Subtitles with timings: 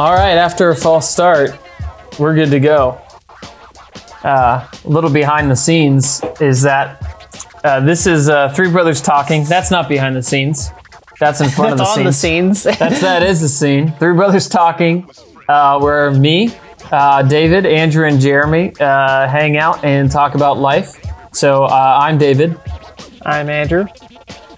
[0.00, 1.50] All right, after a false start,
[2.18, 2.98] we're good to go.
[4.24, 9.44] Uh, a little behind the scenes is that uh, this is uh, three brothers talking.
[9.44, 10.70] That's not behind the scenes.
[11.18, 12.62] That's in front That's of the on scenes.
[12.62, 12.78] the scenes.
[12.78, 13.92] That's that is the scene.
[13.98, 15.06] Three brothers talking.
[15.46, 16.50] Uh, where me,
[16.90, 20.98] uh, David, Andrew, and Jeremy uh, hang out and talk about life.
[21.34, 22.58] So uh, I'm David,
[23.20, 23.84] I'm Andrew.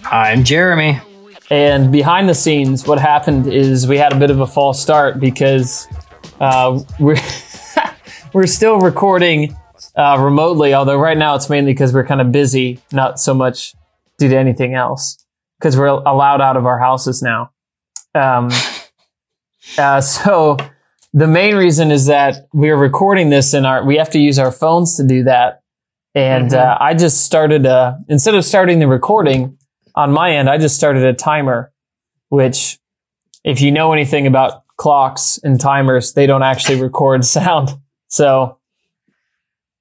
[0.05, 1.01] I'm Jeremy.
[1.52, 5.20] And behind the scenes, what happened is we had a bit of a false start
[5.20, 5.87] because
[6.41, 7.19] uh, we're
[8.33, 9.55] we're still recording
[9.95, 10.73] uh, remotely.
[10.73, 13.75] Although right now it's mainly because we're kind of busy, not so much
[14.16, 15.23] due to anything else.
[15.59, 17.51] Because we're allowed out of our houses now.
[18.14, 18.48] Um,
[19.77, 20.56] uh, so
[21.12, 23.84] the main reason is that we're recording this in our.
[23.84, 25.61] We have to use our phones to do that.
[26.14, 29.59] And uh, I just started a instead of starting the recording
[29.95, 31.72] on my end, I just started a timer,
[32.28, 32.78] which,
[33.44, 37.70] if you know anything about clocks and timers, they don't actually record sound.
[38.08, 38.58] So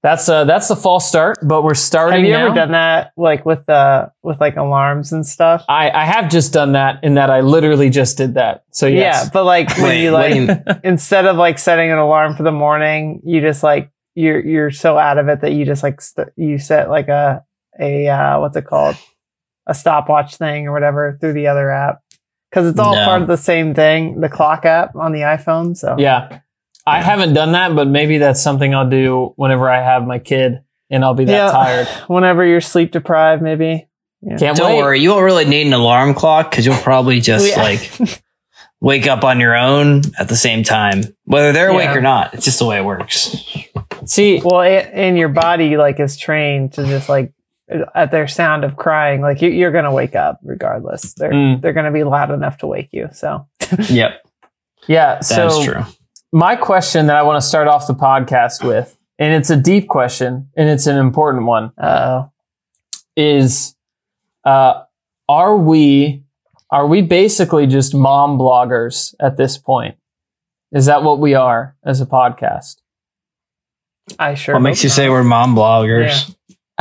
[0.04, 2.46] that's a that's the false start, but we're starting Have you now.
[2.48, 5.64] ever done that, like with uh with like alarms and stuff?
[5.70, 8.64] I, I have just done that in that I literally just did that.
[8.72, 9.26] So yes.
[9.26, 12.52] Yeah, but like when you like do instead of like setting an alarm for the
[12.52, 16.30] morning, you just like you're you're so out of it that you just like st-
[16.36, 17.44] you set like a
[17.80, 18.96] a uh, what's it called
[19.68, 22.00] a stopwatch thing or whatever through the other app
[22.50, 23.06] because it's all No.
[23.06, 25.76] part of the same thing, the clock app on the iPhone.
[25.78, 26.40] So Yeah.
[26.86, 30.62] I haven't done that, but maybe that's something I'll do whenever I have my kid
[30.90, 31.52] and I'll be that Yeah.
[31.52, 31.88] tired.
[32.08, 33.88] whenever you're sleep deprived, maybe.
[34.38, 34.78] Can't Don't wait.
[34.78, 37.62] worry, you won't really need an alarm clock because you'll probably just Yeah.
[37.64, 37.92] like
[38.82, 41.96] wake up on your own at the same time, whether they're awake Yeah.
[41.98, 42.34] or not.
[42.34, 43.36] It's just the way it works.
[44.06, 47.32] See, Well, a- and your body like is trained to just like
[47.96, 51.14] at their sound of crying, like you, you're gonna wake up regardless.
[51.14, 51.62] They're Mm.
[51.62, 53.10] they're gonna be loud enough to wake you.
[53.14, 53.48] So
[53.90, 54.22] Yep,
[54.88, 55.84] yeah, that is so true.
[56.32, 59.88] my question that I want to start off the podcast with, and it's a deep
[59.88, 62.28] question and it's an important one, uh,
[63.16, 63.76] is
[64.46, 64.84] uh,
[65.30, 66.24] are we
[66.72, 69.96] are we basically just mom bloggers at this point?
[70.72, 72.78] Is that what we are as a podcast?
[74.18, 74.56] I sure.
[74.56, 76.34] What makes hope you say we're mom bloggers?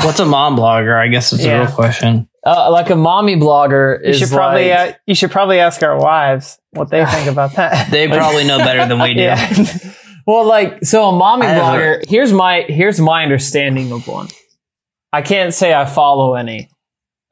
[0.05, 0.99] What's a mom blogger?
[0.99, 1.63] I guess it's the Yeah.
[1.65, 2.29] real question.
[2.47, 5.83] Uh, like a mommy blogger You is should probably like, uh, you should probably ask
[5.83, 7.91] our wives what they think about that.
[7.91, 9.21] They probably know better than we do.
[9.23, 9.53] yeah.
[10.27, 12.09] Well, like so, a mommy I have a- blogger.
[12.09, 14.29] Here's my here's my understanding of one.
[15.13, 16.71] I can't say I follow any,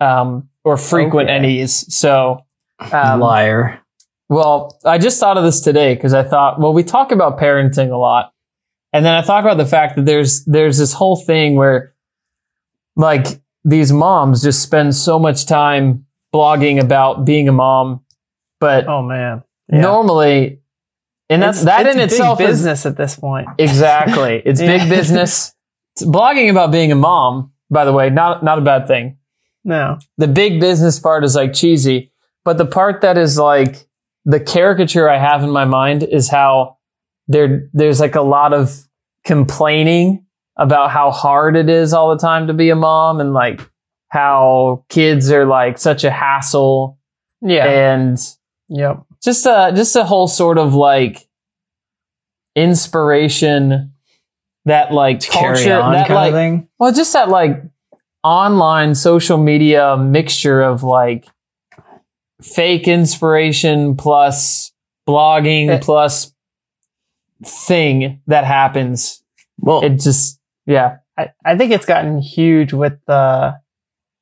[0.00, 1.36] um, or frequent Okay.
[1.36, 1.94] any's.
[1.94, 2.44] So,
[2.92, 3.80] um, Liar.
[4.28, 7.92] well, I just thought of this today because I thought, well, we talk about parenting
[7.92, 8.32] a lot,
[8.92, 11.94] and then I thought about the fact that there's there's this whole thing where,
[12.98, 16.04] like, these moms just spend so much time
[16.34, 18.02] blogging about being a mom,
[18.60, 19.42] but Oh man.
[19.72, 19.80] Yeah.
[19.80, 20.60] normally,
[21.30, 23.48] and that's It's- that it's in itself is business at this point.
[23.58, 24.42] Exactly.
[24.44, 25.54] It's big business.
[25.94, 29.16] It's blogging about being a mom, by the way, not not a bad thing.
[29.64, 29.98] No.
[30.18, 32.12] The big business part is like cheesy,
[32.44, 33.86] but the part that is like
[34.24, 36.76] the caricature I have in my mind is how
[37.26, 38.86] there there's like a lot of
[39.24, 40.24] complaining
[40.58, 43.60] about how hard it is all the time to be a mom and like
[44.08, 46.98] how kids are like such a hassle
[47.40, 47.64] Yeah.
[47.66, 48.18] and
[48.68, 49.02] yep.
[49.22, 51.28] just a just a whole sort of like
[52.56, 53.92] inspiration
[54.64, 56.68] that like To culture on that kind like of thing.
[56.78, 57.62] well just that like
[58.24, 61.26] online social media mixture of like
[62.42, 64.72] fake inspiration plus
[65.08, 65.78] blogging Eh.
[65.80, 66.32] plus
[67.44, 69.22] thing that happens
[69.58, 70.37] Well, it just
[70.68, 73.58] yeah I, I think it's gotten huge with the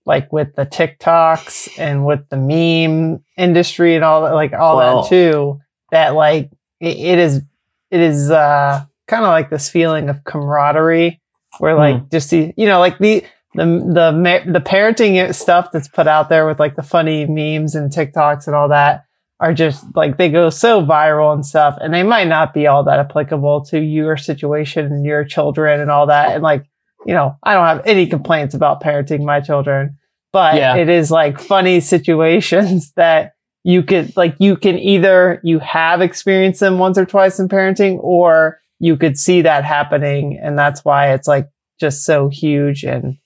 [0.07, 5.03] like with the TikToks and with the meme industry and all that like all Well-
[5.03, 5.61] that too.
[5.93, 7.43] That like it, it is
[7.91, 11.21] it is uh kind of like this feeling of camaraderie
[11.59, 13.25] where like just the you know like the
[13.55, 17.93] the the the parenting stuff that's put out there with like the funny memes and
[17.93, 19.06] TikToks and all that
[19.41, 22.83] are just like they go so viral and stuff and they might not be all
[22.85, 26.65] that applicable to your situation and your children and all that and like
[27.07, 29.99] you know I don't have any complaints about parenting my children
[30.33, 30.77] but Yeah.
[30.77, 36.61] it is like funny situations that you could like you can either you have experienced
[36.61, 41.13] them once or twice in parenting or you could see that happening and that's why
[41.13, 41.49] it's like
[41.79, 43.19] just so huge and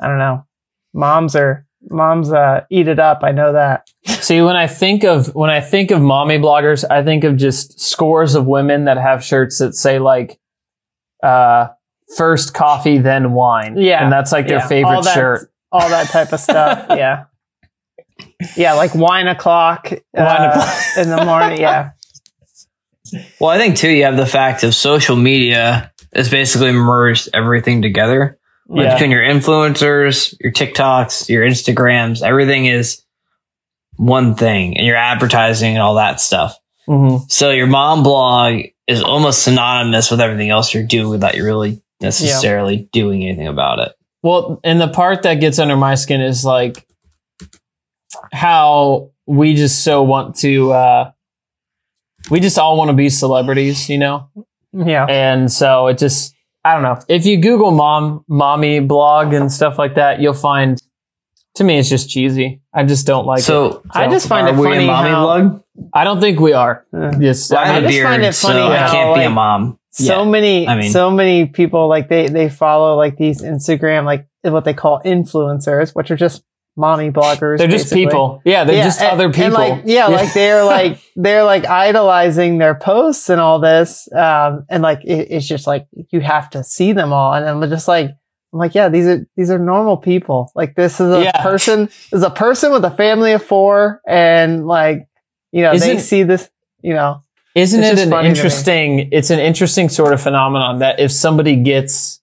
[0.00, 0.44] I don't know
[0.94, 5.34] moms are moms uh eat it up I know that See, when I think of
[5.34, 9.22] when I think of mommy bloggers, I think of just scores of women that have
[9.24, 10.38] shirts that say like
[11.22, 11.68] uh
[12.16, 13.76] first coffee then wine.
[13.76, 14.02] Yeah.
[14.02, 15.50] And that's like their Yeah, all favorite that- shirt.
[15.72, 17.24] all that type of stuff yeah
[18.56, 20.74] yeah like wine o'clock uh, Wine o'clock.
[20.98, 21.90] in the morning yeah
[23.40, 27.80] Well, I think too, you have the fact of social media has basically merged everything
[27.82, 28.38] together.
[28.68, 28.92] Like Yeah.
[28.94, 33.02] between your influencers, your TikToks, your Instagrams, everything is
[33.96, 36.56] one thing and your advertising and all that stuff.
[36.86, 41.44] hmm So your mom blog is almost synonymous with everything else you're doing without you
[41.44, 43.92] really necessarily doing anything about it.
[44.22, 46.86] Well, and the part that gets under my skin is like
[48.32, 51.10] how we just so want to, uh,
[52.30, 54.28] we just all want to be celebrities, you know?
[54.72, 55.06] Yeah.
[55.06, 56.34] And so it just,
[56.66, 56.98] I don't know.
[57.08, 60.78] If you Google mom, mommy blog and stuff like that, you'll find,
[61.56, 62.60] to me, it's just cheesy.
[62.74, 63.42] I just don't like it.
[63.44, 65.62] so I just find are it we funny a mommy how- blog?
[65.94, 66.86] I don't think we are.
[66.92, 67.50] Uh, Yes.
[67.50, 69.30] Well, I I have mean, a just find it funny so I can't be a
[69.30, 69.78] mom.
[69.90, 70.30] so Yeah.
[70.30, 74.64] many I mean- so many people like they they follow like these instagram like what
[74.64, 76.42] they call influencers which are just
[76.76, 78.04] mommy bloggers they're just basically.
[78.06, 78.42] people.
[78.44, 78.64] Yeah.
[78.64, 79.44] They're Yeah, just and- other people.
[79.44, 84.66] and like yeah, like they're like they're like idolizing their posts and all this um
[84.68, 87.88] and like it, it's just like you have to see them all and i'm just
[87.88, 88.10] like
[88.52, 91.42] i'm like yeah these are these are normal people like this is a Yeah.
[91.42, 95.08] person is a person with a family of four and like
[95.52, 96.50] you know they Isn't- see this
[96.82, 97.22] you know
[97.54, 98.36] Isn't it an funny to me.
[98.36, 99.08] interesting?
[99.12, 102.20] It's an interesting sort of phenomenon that if somebody gets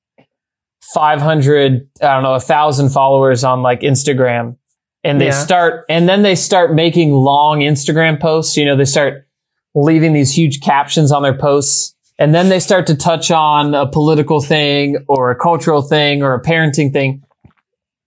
[0.93, 4.57] 500, I don't know, a thousand followers on like Instagram
[5.03, 5.31] and they Yeah.
[5.31, 9.27] start, and then they start making long Instagram posts, you know, they start
[9.75, 11.95] leaving these huge captions on their posts.
[12.19, 16.35] And then they start to touch on a political thing or a cultural thing or
[16.35, 17.23] a parenting thing.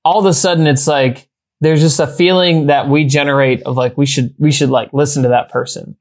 [0.05, 1.29] All of a sudden it's like,
[1.61, 5.25] there's just a feeling that we generate of like, we should, we should like listen
[5.25, 5.97] to that person.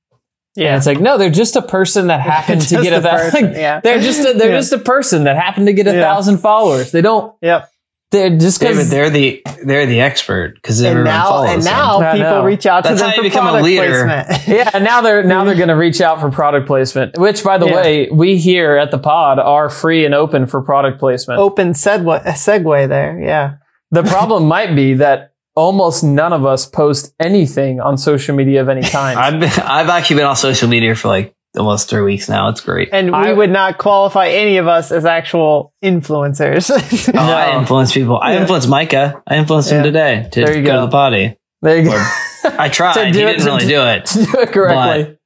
[0.58, 3.32] And it's like, no, they're just a person that happened to get a a person,
[3.48, 3.54] thousand.
[3.62, 3.80] yeah.
[3.82, 4.58] They're just a, they're Yeah.
[4.60, 6.02] just a person that happened to get a Yeah.
[6.02, 6.92] thousand followers.
[6.92, 7.36] They don't.
[7.42, 7.70] yep
[8.12, 8.90] They're just David, because.
[8.92, 12.66] they're the they're the expert because and everyone now follows and now I people reach
[12.66, 14.06] out to That's them how for you become a product leader.
[14.06, 14.48] placement.
[14.48, 17.18] Yeah, and now they're now they're going to reach out for product placement.
[17.18, 17.76] Which, by the Yeah.
[17.76, 21.40] way, we here at the pod are free and open for product placement.
[21.40, 23.20] Open segue, segue there.
[23.22, 23.56] Yeah.
[23.92, 28.70] The problem might be that almost none of us post anything on social media of
[28.70, 29.18] any kind.
[29.26, 32.50] I've been, I've actually been on social media for like almost three weeks now.
[32.50, 32.90] It's great.
[32.92, 36.70] And we I- would not qualify any of us as actual influencers.
[37.16, 38.18] Oh, I influence people.
[38.20, 38.42] I Yeah.
[38.42, 39.24] influenced Micah.
[39.28, 39.78] I influenced Yeah.
[39.78, 40.80] him today to There you go, go.
[40.82, 41.38] to the potty.
[41.62, 41.96] there you go.
[42.44, 42.94] I tried.
[42.96, 44.32] To he do it- didn't to really do- do it.
[44.34, 45.18] Do it correctly.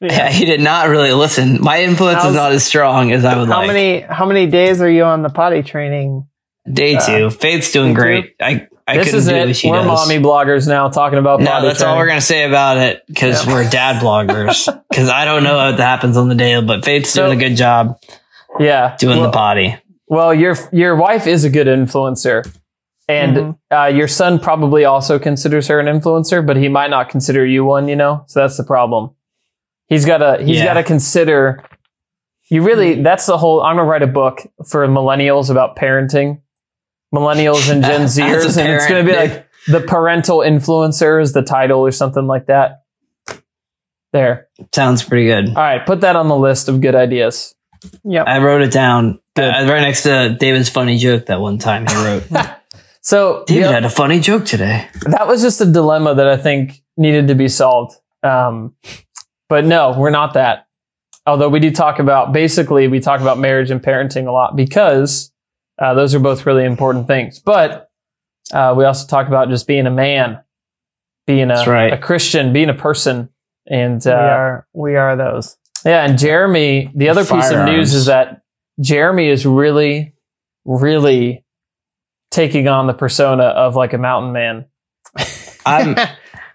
[0.00, 0.28] Yeah.
[0.28, 1.58] he did not really listen.
[1.62, 3.68] My influence How's- is not as strong as I would How like.
[3.68, 6.26] many how many days are you on the potty training?
[6.70, 7.30] Day uh, two.
[7.30, 8.34] Faith's doing day great.
[8.42, 9.70] I I this couldn't is do it.
[9.72, 9.86] We're does.
[10.08, 13.44] mommy bloggers now talking about No, potty that's all we're gonna say about it because
[13.46, 13.52] Yeah.
[13.52, 14.68] we're dad bloggers.
[14.88, 17.56] Because I don't know what happens on the day, but Faith's So- doing a good
[17.56, 17.98] job
[18.58, 19.76] Yeah, doing well, the potty.
[20.08, 22.46] Well, your your wife is a good influencer,
[23.08, 23.58] and Mhm.
[23.70, 27.64] uh, your son probably also considers her an influencer, but he might not consider you
[27.64, 27.88] one.
[27.88, 29.10] You know, so that's the problem.
[29.88, 30.64] He's got to he's Yeah.
[30.66, 31.62] got to consider.
[32.48, 33.62] You really that's the whole.
[33.62, 36.38] I'm gonna write a book for millennials about parenting,
[37.14, 41.32] millennials and Gen As a Zers, and it's gonna be like the parental influencer is
[41.32, 42.82] the title or something like that.
[44.12, 44.48] There.
[44.74, 45.48] Sounds pretty good.
[45.48, 47.54] All right, put that on the list of good ideas.
[48.04, 48.26] Yep.
[48.26, 51.94] I wrote it down uh, right next to David's funny joke that one time he
[51.94, 52.24] wrote.
[53.02, 54.88] So the David o- had a funny joke today.
[55.02, 57.96] that was just a dilemma that I think needed to be solved.
[58.24, 58.74] Um,
[59.48, 60.66] but no, we're not that.
[61.24, 65.30] Although we do talk about, basically, we talk about marriage and parenting a lot because
[65.78, 67.38] uh, those are both really important things.
[67.38, 67.90] But
[68.52, 70.40] uh, we also talk about just being a man,
[71.26, 71.92] being a, right.
[71.92, 73.30] a Christian, being a person.
[73.66, 75.56] And we uh, are we are those.
[75.84, 78.42] yeah, and Jeremy, the other piece of news is that
[78.80, 80.14] Jeremy is really,
[80.64, 81.44] really
[82.30, 84.66] taking on the persona of like a mountain man.
[85.66, 85.96] I'm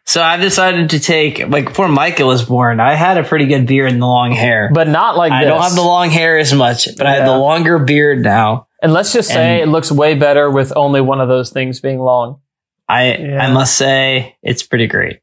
[0.06, 3.68] so I've decided to take like before Micah was born, I had a pretty good
[3.68, 4.70] beard and the long hair.
[4.74, 5.50] But not like I this.
[5.50, 8.68] don't have the long hair as much, but I have the longer beard now.
[8.82, 11.80] And let's just say And- it looks way better with only one of those things
[11.80, 12.40] being long.
[12.90, 13.46] I Yeah.
[13.46, 15.20] I must say it's pretty great.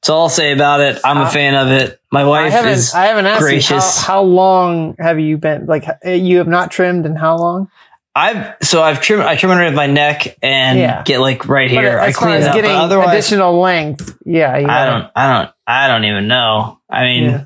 [0.00, 0.98] That's all I'll say about it.
[1.04, 2.00] I'm a Uh, fan of it.
[2.10, 3.70] My wife haven't is I haven't asked gracious.
[3.70, 3.76] you
[4.06, 7.68] how, how long have you been like you have not trimmed in how long?
[8.16, 11.02] I've so I've trimmed I trim underneath my neck and Yeah.
[11.04, 12.00] get like right But here.
[12.00, 12.54] I as far clean as it up.
[12.56, 16.80] But getting otherwise, additional length, yeah, you I don't I don't I don't even know.
[16.90, 17.40] I mean, Yeah.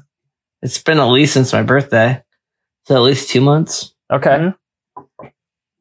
[0.63, 2.23] it's been at least since my birthday.
[2.87, 3.93] So at least two months.
[4.11, 4.31] Okay.
[4.31, 4.55] Mhm.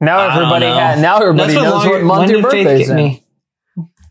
[0.02, 0.74] Now everybody know.
[0.74, 3.06] ha- now everybody That's knows longer- what month when your did Faith birthday's get in.
[3.06, 3.24] me?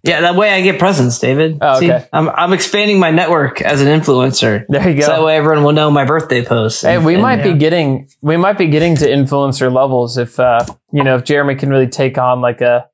[0.03, 1.59] Yeah, that way I get presents, David.
[1.61, 2.07] Oh, okay.
[2.11, 4.65] I'm I'm expanding my network as an influencer.
[4.69, 6.81] There you So that way everyone will know my birthday posts.
[6.83, 7.53] Hey, And- we and- might yeah.
[7.53, 11.55] be getting we might be getting to influencer levels if uh you know if Jeremy
[11.57, 12.89] can really take on like a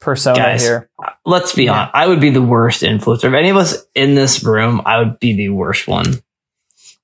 [0.00, 0.62] persona Guys.
[0.62, 0.88] here.
[1.26, 1.72] let's be Yeah.
[1.72, 1.90] honest.
[1.94, 3.24] I would be the worst influencer.
[3.24, 6.22] If any of us in this room, I would be the worst one.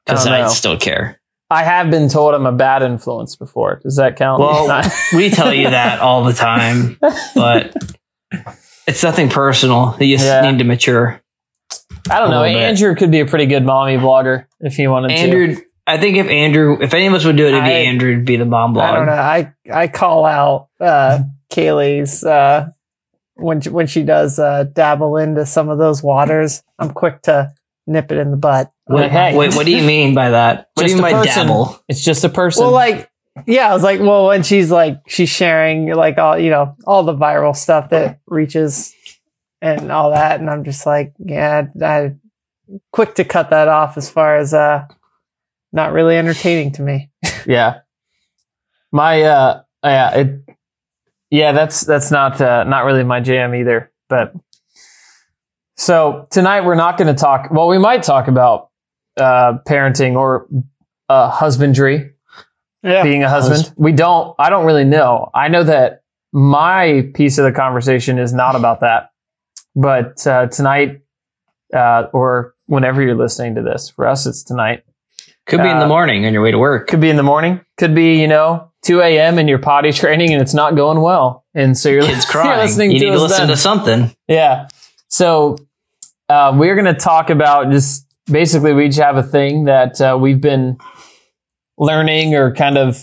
[0.07, 1.19] because I don't I still care.
[1.55, 3.81] I have been told I'm a bad influence before.
[3.83, 4.41] Does that count?
[4.41, 4.83] Well,
[5.15, 6.99] we tell you that all the time,
[7.35, 7.75] but
[8.87, 9.97] it's nothing personal.
[10.01, 10.41] You just Yeah.
[10.51, 11.21] need to mature.
[12.11, 12.41] I don't know.
[12.43, 12.63] little bit.
[12.63, 15.15] Andrew could be a pretty good mommy blogger if he wanted to.
[15.15, 15.57] Andrew,
[15.87, 18.13] I think if Andrew, if any of us would do it, it'd be I- Andrew.
[18.13, 18.91] It'd be the mom blog.
[18.91, 19.13] I don't know.
[19.13, 21.21] I I call out uh,
[21.51, 22.69] Kaylee's uh,
[23.35, 26.63] when she- when she does uh, dabble into some of those waters.
[26.79, 27.53] I'm quick to
[27.87, 28.73] nip it in the butt.
[28.89, 29.37] Wait, hey.
[29.37, 30.71] Wait, what do you mean by that?
[30.75, 31.81] What Just do you a mean by dabble?
[31.89, 32.65] It's just a person.
[32.65, 33.11] Well, like
[33.47, 37.03] yeah, I was like, well, when she's like she's sharing like all you know all
[37.03, 38.95] the viral stuff that reaches
[39.61, 42.15] and all that, and I'm just like, yeah, I
[42.93, 44.87] quick to cut that off as far as uh
[45.73, 47.11] not really entertaining to me.
[47.47, 47.81] yeah.
[48.93, 50.45] My uh yeah, it
[51.35, 53.91] yeah, that's that's not uh, not really my jam either.
[54.09, 54.35] But
[55.77, 57.49] so tonight we're not going to talk.
[57.51, 58.71] Well, we might talk about
[59.17, 60.47] uh, parenting or
[61.09, 62.13] uh, husbandry,
[62.83, 63.73] Yeah, being a husband.
[63.77, 64.35] We don't.
[64.39, 65.31] I don't really know.
[65.35, 66.03] I know that
[66.33, 69.11] my piece of the conversation is not about that.
[69.77, 71.03] But uh, tonight,
[71.75, 74.85] uh, or whenever you're listening to this, for us it's tonight.
[75.47, 76.89] Could be in the Uh, morning on your way to work.
[76.89, 77.61] Could be in the morning.
[77.77, 79.37] Could be, you know, 2 a.m.
[79.39, 81.45] and you're potty training and it's not going well.
[81.55, 82.61] And so you're, Kids you're crying.
[82.61, 83.49] listening you to need to listen then.
[83.49, 84.17] to something.
[84.27, 84.69] Yeah.
[85.15, 85.59] So
[86.29, 90.19] uh, we're going to talk about just basically we each have a thing that uh,
[90.21, 90.77] we've been
[91.79, 92.99] learning or kind of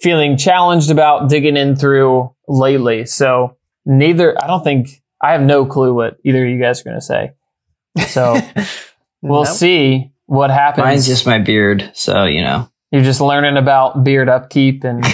[0.00, 3.06] feeling challenged about digging in through lately.
[3.06, 4.88] So neither, I don't think,
[5.22, 7.30] I have no clue what either of you guys are going to say.
[8.08, 8.36] So
[9.22, 9.54] we'll Nope.
[9.54, 10.84] see what happens.
[10.84, 12.68] Mine's just my beard, so you know.
[12.90, 15.04] You're just learning about beard upkeep and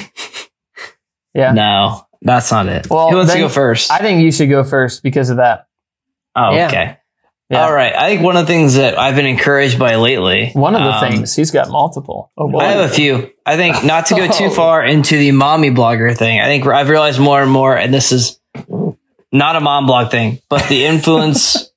[1.35, 1.53] yeah.
[1.53, 2.89] No, that's not it.
[2.89, 3.91] Well, Who wants to go first?
[3.91, 5.67] I think you should go first because of that.
[6.37, 6.67] Oh, Yeah.
[6.69, 6.97] okay.
[7.51, 7.67] Yeah.
[7.67, 7.95] All right.
[7.95, 10.51] I think one of the things that I've been encouraged by lately.
[10.55, 12.33] One of the um, things he's got multiple.
[12.39, 12.59] Oh boy.
[12.61, 13.31] I have a few.
[13.45, 14.51] I think not to go too Oh.
[14.51, 16.41] far into the mommy blogger thing.
[16.41, 18.41] I think I've realized more and more, and this is
[19.31, 21.71] not a mom blog thing, but the influence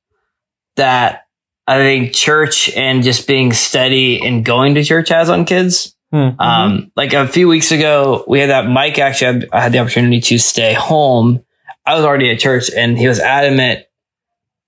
[0.78, 1.26] that
[1.68, 5.96] I think church and just being steady and going to church has on kids.
[6.14, 6.30] Hmm.
[6.40, 9.80] Um, like a few weeks ago, we had that Mike actually had, I had the
[9.80, 11.44] opportunity to stay home.
[11.86, 13.84] I was already at church and he was adamant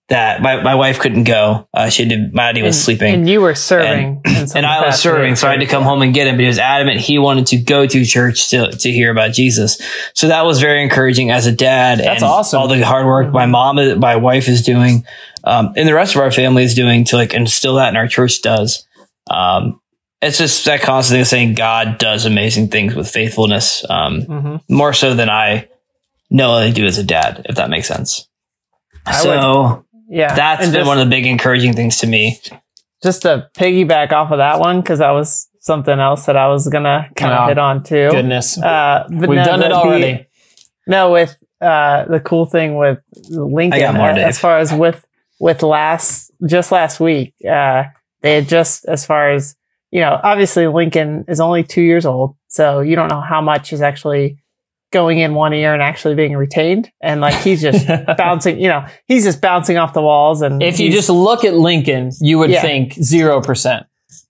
[0.09, 1.67] that my, my wife couldn't go.
[1.73, 4.99] Uh, she had, Maddie was and, sleeping and you were serving, in and I was
[4.99, 6.35] serving, so I had to come home and get him.
[6.35, 9.79] But he was adamant he wanted to go to church to to hear about Jesus.
[10.15, 11.99] So that was very encouraging as a dad.
[11.99, 12.59] That's and awesome.
[12.59, 15.05] All the hard work my mom, my wife is doing,
[15.43, 18.07] um, and the rest of our family is doing to like instill that in our
[18.07, 18.87] church does.
[19.29, 19.79] Um,
[20.21, 24.61] it's just that constant thing of saying God does amazing things with faithfulness, um, Mhm.
[24.67, 25.67] more so than I
[26.29, 28.27] know I do as a dad, if that makes sense.
[29.05, 32.39] I so Yeah, that's been just, one of the big encouraging things to me.
[33.03, 36.67] just to piggyback off of that one because that was something else that I was
[36.67, 38.09] gonna kind of Oh, hit on too.
[38.11, 38.57] Goodness.
[38.57, 40.25] Uh, We've no, done it the- already.
[40.87, 42.99] No, with uh, the cool thing with
[43.29, 45.05] Lincoln, I got more, uh, as far as with
[45.39, 47.83] with last just last week, uh,
[48.21, 49.55] they had just as far as
[49.91, 53.71] you know, obviously Lincoln is only two years old, so you don't know how much
[53.73, 54.37] is actually
[54.91, 58.85] going in one ear and actually being retained, and like he's just bouncing, you know,
[59.07, 62.49] he's just bouncing off the walls, and if you just look at Lincoln, you would
[62.49, 62.61] Yeah.
[62.61, 63.85] think zero percent.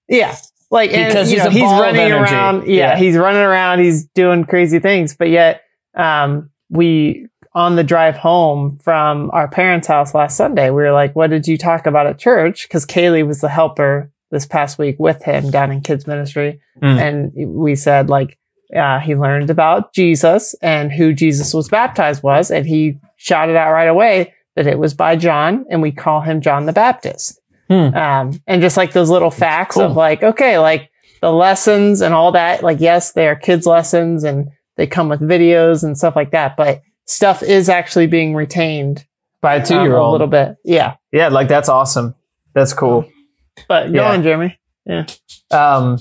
[0.08, 0.36] Yeah.
[0.72, 2.68] Like, and, Because he's know, he's running around.
[2.68, 2.98] Yeah, Yeah.
[2.98, 3.80] He's running around.
[3.80, 5.16] He's doing crazy things.
[5.16, 5.62] But yet,
[5.96, 7.26] um, we,
[7.56, 11.48] on the drive home from our parents' house last Sunday, we were like, what did
[11.48, 12.70] you talk about at church?
[12.70, 16.60] Cause Kaylee was the helper this past week with him down in kids ministry.
[16.84, 17.00] Mm.
[17.36, 18.38] And we said like,
[18.76, 22.52] uh, he learned about Jesus and who Jesus was baptized was.
[22.52, 26.42] And he shouted out right away that it was by John and we call him
[26.42, 27.40] John the Baptist.
[27.68, 27.96] Hmm.
[27.96, 29.84] Um, and just like those little facts Cool.
[29.86, 30.90] of like, okay, like
[31.22, 35.20] the lessons and all that, like, yes, they are kids lessons and they come with
[35.22, 39.06] videos and stuff like that, but stuff is actually being retained
[39.42, 40.14] By a um, two year a old.
[40.14, 40.56] little bit.
[40.64, 40.96] Yeah.
[41.12, 42.16] Yeah, like that's awesome.
[42.54, 43.10] That's cool.
[43.68, 44.12] But go Yeah.
[44.12, 44.58] on, Jeremy.
[44.86, 45.06] Yeah.
[45.52, 46.00] Um,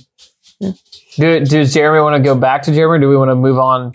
[0.61, 2.97] do, does Jeremy want to go back to Jeremy?
[2.97, 3.93] Or do we want to move on?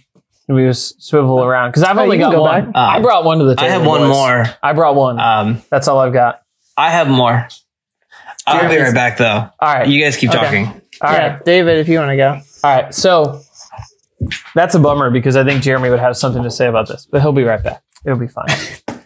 [0.48, 1.70] Do we just swivel around?
[1.70, 2.72] Because I've Oh, only got go one.
[2.72, 2.76] back.
[2.76, 3.66] I brought one to the table.
[3.66, 3.82] I table.
[3.82, 4.10] have one boys.
[4.10, 4.46] more.
[4.62, 5.20] I brought one.
[5.20, 6.42] Um, That's all I've got.
[6.76, 7.48] I have more.
[8.46, 9.26] I'll be right back though.
[9.60, 9.88] All right.
[9.88, 10.40] You guys keep Okay.
[10.40, 10.66] talking.
[11.02, 11.18] all right.
[11.34, 11.40] yeah.
[11.46, 12.40] David, if you want to go.
[12.64, 12.94] All right.
[12.94, 13.42] So
[14.54, 17.22] that's a bummer because I think Jeremy would have something to say about this, but
[17.22, 17.82] he'll be right back.
[18.06, 18.48] It'll be fine.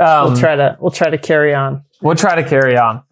[0.00, 1.84] Um, We'll try to, we'll try to carry on.
[2.00, 3.02] We'll try to carry on.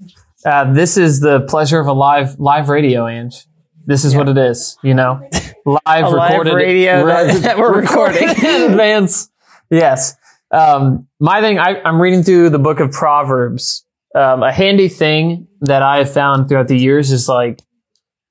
[0.47, 3.45] Uh, this is the pleasure of a live live radio, Ange.
[3.89, 5.21] This is what it is, you know,
[5.67, 8.29] live A live recorded radio that- that we're recording.
[8.45, 9.29] in advance.
[9.71, 10.15] Yes.
[10.53, 13.85] Um, my thing, I, I'm reading through the book of Proverbs.
[14.15, 17.61] Um, a handy thing that I have found throughout the years is like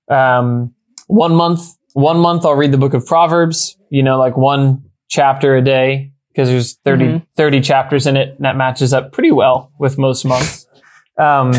[0.10, 0.74] Um,
[1.08, 1.62] one month,
[1.94, 3.76] one month, I'll read the book of Proverbs.
[3.90, 7.26] You know, like one chapter a day because there's 30, Mhm.
[7.36, 10.68] 30 chapters in it, and that matches up pretty well with most months.
[11.18, 11.52] Um,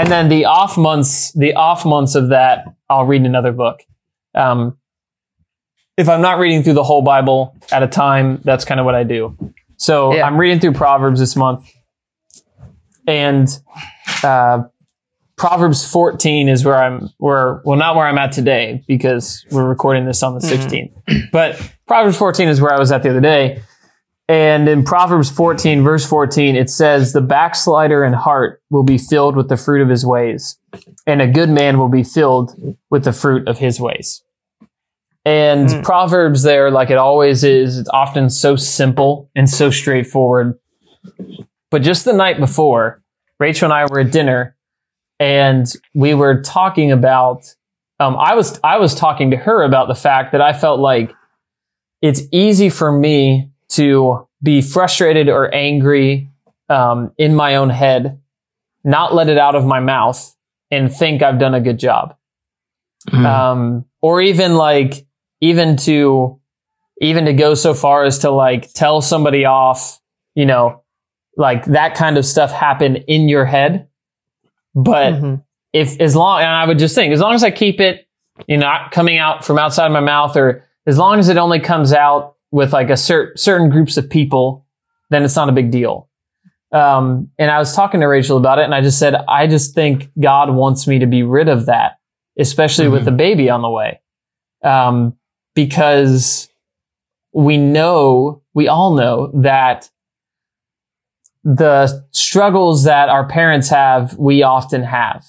[0.00, 3.82] and then the off months, the off months of that, I'll read another book.
[4.34, 4.78] Um,
[5.98, 8.94] if I'm not reading through the whole Bible at a time, that's kind of what
[8.94, 9.36] I do.
[9.76, 10.26] So Yeah.
[10.26, 11.68] I'm reading through Proverbs this month,
[13.06, 13.46] and
[14.24, 14.62] uh,
[15.36, 20.06] Proverbs 14 is where I'm where well not where I'm at today because we're recording
[20.06, 21.30] this on the 16th.
[21.32, 23.62] But Proverbs 14 is where I was at the other day.
[24.30, 29.34] And in Proverbs 14 verse 14 it says the backslider in heart will be filled
[29.34, 30.56] with the fruit of his ways
[31.04, 32.54] and a good man will be filled
[32.90, 34.22] with the fruit of his ways.
[35.24, 35.82] And Mm.
[35.84, 40.56] Proverbs there like it always is it's often so simple and so straightforward.
[41.72, 43.02] But just the night before
[43.40, 44.54] Rachel and I were at dinner
[45.18, 47.52] and we were talking about
[47.98, 51.12] um, I was I was talking to her about the fact that I felt like
[52.00, 56.30] it's easy for me to be frustrated or angry
[56.68, 58.20] um, in my own head,
[58.84, 60.34] not let it out of my mouth,
[60.70, 62.14] and think I've done a good job.
[63.10, 63.24] Mhm.
[63.24, 65.06] Um, or even like
[65.40, 66.38] even to
[67.00, 69.98] even to go so far as to like tell somebody off,
[70.34, 70.82] you know,
[71.36, 73.88] like that kind of stuff happen in your head.
[74.74, 75.42] But Mhm.
[75.72, 78.06] if as long and I would just think as long as I keep it,
[78.46, 81.58] you know, not coming out from outside my mouth, or as long as it only
[81.60, 84.66] comes out with like a cer- certain groups of people,
[85.10, 86.08] then it's not a big deal.
[86.72, 89.74] Um, and I was talking to Rachel about it, and I just said, I just
[89.74, 91.98] think God wants me to be rid of that,
[92.38, 93.06] especially with Mhm.
[93.06, 94.00] the baby on the way,
[94.62, 95.16] um,
[95.54, 96.48] because
[97.32, 99.90] we know, we all know that
[101.42, 105.24] the struggles that our parents have, we often have.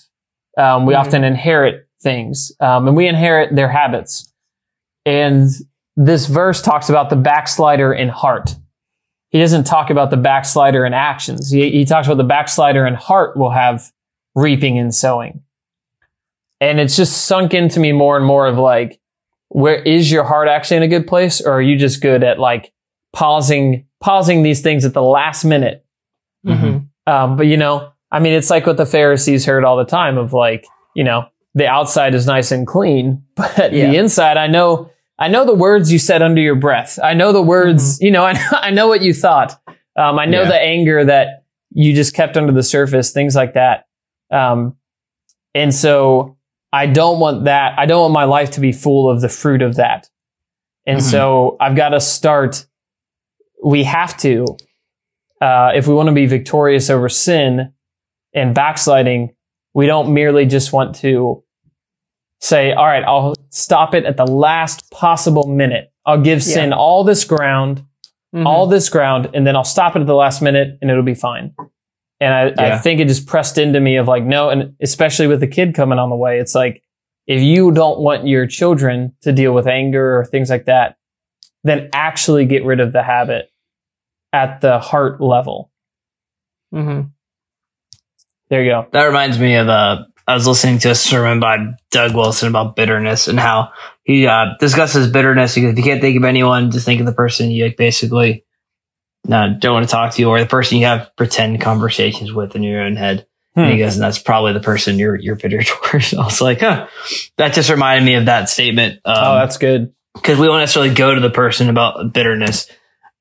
[0.57, 0.99] Um, we Mhm.
[0.99, 4.31] often inherit things, um, and we inherit their habits.
[5.05, 5.49] And
[6.05, 8.55] this verse talks about the backslider in heart.
[9.29, 11.51] He doesn't talk about the backslider in actions.
[11.51, 13.91] He, he talks about the backslider in heart will have
[14.35, 15.43] reaping and sowing.
[16.59, 18.99] And it's just sunk into me more and more of like,
[19.49, 21.41] where is your heart actually in a good place?
[21.41, 22.71] Or are you just good at like
[23.13, 25.85] pausing, pausing these things at the last minute
[26.45, 26.87] Mhm.
[27.05, 30.17] um, but you know, I mean, it's like what the Pharisees heard all the time
[30.17, 33.91] of like, you know, the outside is nice and clean, but Yeah.
[33.91, 34.89] the inside, I know,
[35.21, 36.97] I know the words you said under your breath.
[37.01, 39.59] I know the words, you know, I, I know what you thought.
[39.95, 40.47] Um, I know Yeah.
[40.49, 43.85] the anger that you just kept under the surface, things like that.
[44.31, 44.75] Um,
[45.53, 46.37] and so
[46.73, 47.77] I don't want that.
[47.77, 50.09] I don't want my life to be full of the fruit of that.
[50.87, 51.11] And Mhm.
[51.11, 52.65] so I've got to start.
[53.63, 54.45] We have to,
[55.41, 57.73] uh, if we want to be victorious over sin
[58.33, 59.35] and backsliding,
[59.73, 61.43] we don't merely just want to
[62.41, 65.91] say, all right, I'll stop it at the last possible minute.
[66.05, 66.53] I'll give Yeah.
[66.55, 67.83] sin all this ground,
[68.35, 68.45] Mhm.
[68.45, 71.13] all this ground, and then I'll stop it at the last minute and it'll be
[71.13, 71.53] fine.
[72.19, 75.39] And I, I think it just pressed into me of like, no, and especially with
[75.39, 76.83] the kid coming on the way, it's like,
[77.27, 80.97] if you don't want your children to deal with anger or things like that,
[81.63, 83.51] then actually get rid of the habit
[84.33, 85.71] at the heart level.
[86.73, 87.07] Mm-hmm.
[88.49, 88.87] There you go.
[88.91, 92.75] That reminds me of uh, I was listening to a sermon by Doug Wilson about
[92.75, 93.71] bitterness and how
[94.03, 95.55] he uh, discusses bitterness.
[95.55, 98.45] Because if you can't think of anyone, just think of the person you like basically
[99.27, 102.55] no, don't want to talk to you, or the person you have pretend conversations with
[102.55, 103.27] in your own head.
[103.53, 103.61] Hmm.
[103.61, 106.13] And he goes, and that's probably the person you're you're bitter towards.
[106.13, 106.87] I was like, huh.
[107.37, 108.99] That just reminded me of that statement.
[109.05, 109.93] Um, oh, that's good.
[110.15, 112.69] because we don't necessarily go to the person about bitterness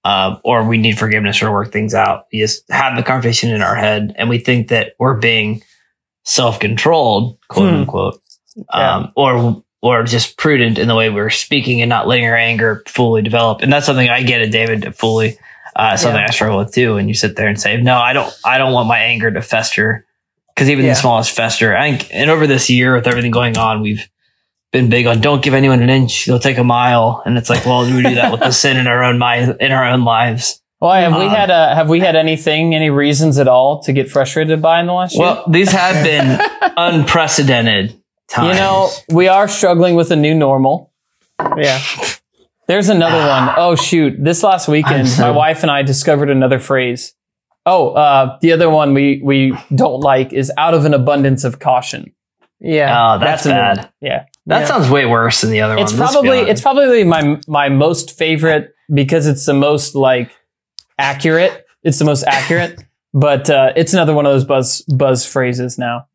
[0.05, 2.27] uh, or we need forgiveness or work things out.
[2.33, 5.63] We just have the conversation in our head and we think that we're being
[6.25, 7.77] self-controlled, quote Hmm.
[7.81, 8.21] unquote,
[8.75, 8.95] Yeah.
[8.97, 12.83] um, or or just prudent in the way we're speaking and not letting our anger
[12.87, 13.63] fully develop.
[13.63, 15.39] And that's something I get at David fully.
[15.75, 16.27] Uh, something Yeah.
[16.29, 16.99] I struggle with too.
[16.99, 19.41] And you sit there and say, no, I don't, I don't want my anger to
[19.41, 20.05] fester
[20.55, 20.93] because even Yeah.
[20.93, 21.75] the smallest fester.
[21.75, 24.07] I think, and over this year with everything going on, we've
[24.71, 27.23] been big on don't give anyone an inch, they'll take a mile.
[27.25, 29.73] And it's like, well, we do that with the sin in our own mind, in
[29.73, 30.60] our own lives.
[30.81, 33.93] Well, have we Um, had a, have we had anything, any reasons at all to
[33.93, 35.25] get frustrated by in the last year?
[35.27, 36.41] Well, these have been
[36.77, 37.97] unprecedented
[38.29, 38.49] times.
[38.49, 40.93] You know, we are struggling with a new normal.
[41.57, 41.81] Yeah.
[42.69, 43.55] There's another one.
[43.57, 44.15] Oh shoot!
[44.23, 47.15] This last weekend, so- my wife and I discovered another phrase.
[47.67, 51.59] Oh, uh, the other one we we don't like is out of an abundance of
[51.59, 52.13] caution.
[52.61, 53.15] Yeah.
[53.15, 53.91] oh, that's, a new bad.
[54.01, 54.67] Yeah, That Yeah.
[54.67, 56.01] sounds way worse than the other it's one.
[56.01, 60.31] let's probably it's probably my my most favorite because it's the most like
[61.01, 61.67] accurate.
[61.83, 62.83] It's the most accurate,
[63.15, 66.07] but uh, it's another one of those buzz buzz phrases now.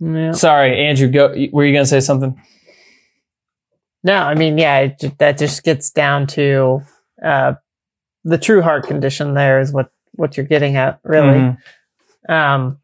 [0.00, 0.32] Yeah.
[0.32, 1.08] Sorry, Andrew.
[1.08, 1.34] Go.
[1.52, 2.40] Were you gonna say something?
[4.04, 6.82] No, I mean, yeah, it, that just gets down to
[7.24, 7.54] uh,
[8.24, 9.34] the true heart condition.
[9.34, 11.38] There is what what you're getting at, really.
[11.38, 11.58] Mhm.
[12.28, 12.78] Um,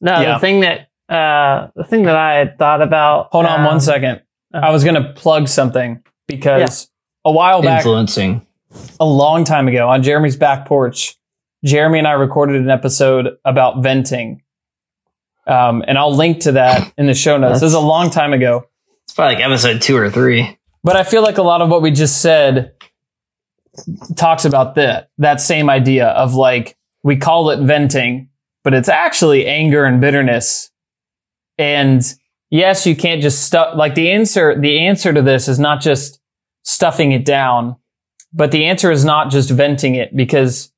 [0.00, 0.34] no, Yeah.
[0.34, 3.28] the thing that uh, the thing that I had thought about.
[3.32, 4.22] Hold on um, one second.
[4.54, 6.88] uh, I was gonna plug something because
[7.24, 8.46] a while back, Influencing.
[9.00, 11.16] A long time ago, on Jeremy's back porch,
[11.64, 14.42] Jeremy and I recorded an episode about venting.
[15.46, 17.60] Um, and I'll link to that in the show notes.
[17.60, 18.68] This is a long time ago.
[19.04, 20.58] It's probably like episode two or three.
[20.84, 22.72] But I feel like a lot of what we just said
[24.16, 28.28] talks about that that same idea of like we call it venting,
[28.64, 30.70] but it's actually anger and bitterness.
[31.56, 32.02] And
[32.50, 36.20] yes, you can't just stuff like the answer the answer to this is not just
[36.64, 37.76] stuffing it down,
[38.38, 40.72] but the answer is not just venting it because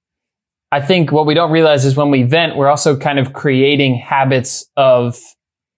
[0.73, 3.97] I think what we don't realize is when we vent, we're also kind of creating
[3.97, 5.17] habits of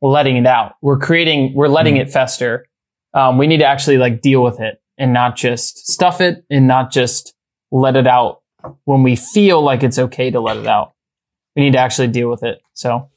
[0.01, 0.77] letting it out.
[0.81, 2.67] We're creating, we're letting it fester
[3.15, 6.67] um, we need to actually like deal with it and not just stuff it and
[6.67, 7.35] not just
[7.71, 8.43] let it out
[8.85, 10.93] when we feel like it's okay to let it out.
[11.57, 12.61] We need to actually deal with it.
[12.75, 13.11] So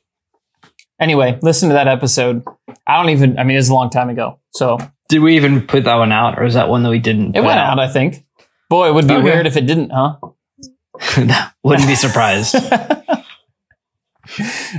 [0.99, 2.43] anyway, listen to that episode.
[2.86, 4.39] I don't even, I mean, it's a long time ago.
[4.51, 7.36] So Did we even put that one out, or is that one that we didn't?
[7.36, 8.24] it put went out, I think.
[8.69, 9.23] Boy, it would be Okay.
[9.23, 10.17] weird if it didn't, huh?
[11.63, 12.56] Wouldn't be surprised.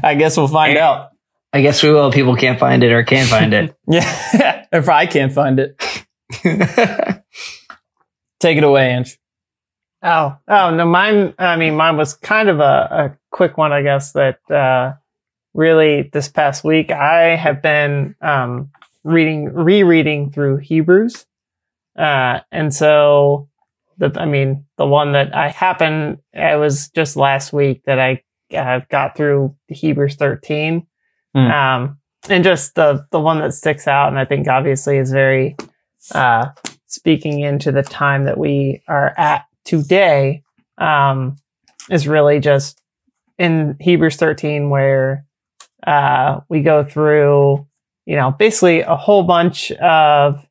[0.02, 0.80] I guess we'll find Eh.
[0.80, 1.10] out.
[1.52, 2.10] I guess we will.
[2.12, 3.74] People can't find it or can't find it.
[3.88, 4.66] Yeah.
[4.72, 5.80] if I can't find it,
[8.40, 9.18] take it away, Ange.
[10.02, 11.34] Oh, oh no, mine.
[11.38, 14.12] I mean, mine was kind of a, a quick one, I guess.
[14.12, 14.94] That uh,
[15.54, 18.70] really this past week I have been um,
[19.04, 21.26] reading, rereading through Hebrews,
[21.98, 23.48] uh, and so
[23.98, 28.22] the, I mean, the one that I happened, it was just last week that I
[28.54, 30.86] uh, got through Hebrews thirteen,
[31.34, 31.50] Hmm.
[31.50, 35.56] um, and just the the one that sticks out, and I think obviously is very
[36.14, 36.46] uh,
[36.86, 40.42] speaking into the time that we are at today
[40.78, 41.36] um,
[41.90, 42.80] is really just
[43.38, 45.26] in Hebrews 13, where
[45.86, 47.66] uh, we go through,
[48.06, 50.45] you know, basically a whole bunch of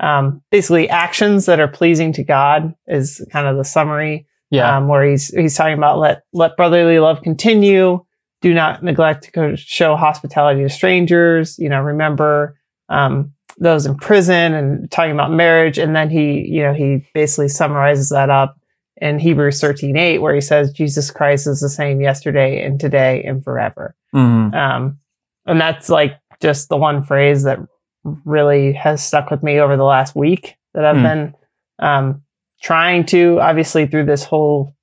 [0.00, 4.26] um, basically actions that are pleasing to God is kind of the summary.
[4.50, 4.76] Yeah.
[4.76, 8.04] Um, where he's he's talking about let let brotherly love continue.
[8.40, 11.58] Do not neglect to show hospitality to strangers.
[11.58, 12.56] You know, remember
[12.88, 15.78] um, those in prison and talking about marriage.
[15.78, 18.56] And then he, you know, he basically summarizes that up
[18.96, 23.22] in Hebrews 13, 8, where he says Jesus Christ is the same yesterday and today
[23.24, 23.94] and forever.
[24.14, 24.54] Mhm.
[24.54, 24.98] Um,
[25.46, 27.58] and that's like just the one phrase that
[28.04, 31.02] really has stuck with me over the last week that I've Hmm.
[31.02, 31.34] been
[31.78, 32.22] um,
[32.62, 34.74] trying to, obviously, through this whole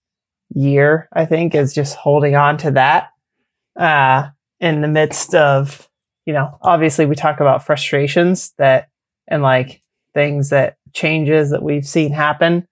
[0.54, 3.10] year, I think, is just holding on to that
[3.78, 4.30] uh,
[4.60, 5.88] in the midst of,
[6.26, 8.90] you know, obviously we talk about frustrations that
[9.28, 9.82] and like
[10.14, 12.68] things that changes that we've seen happen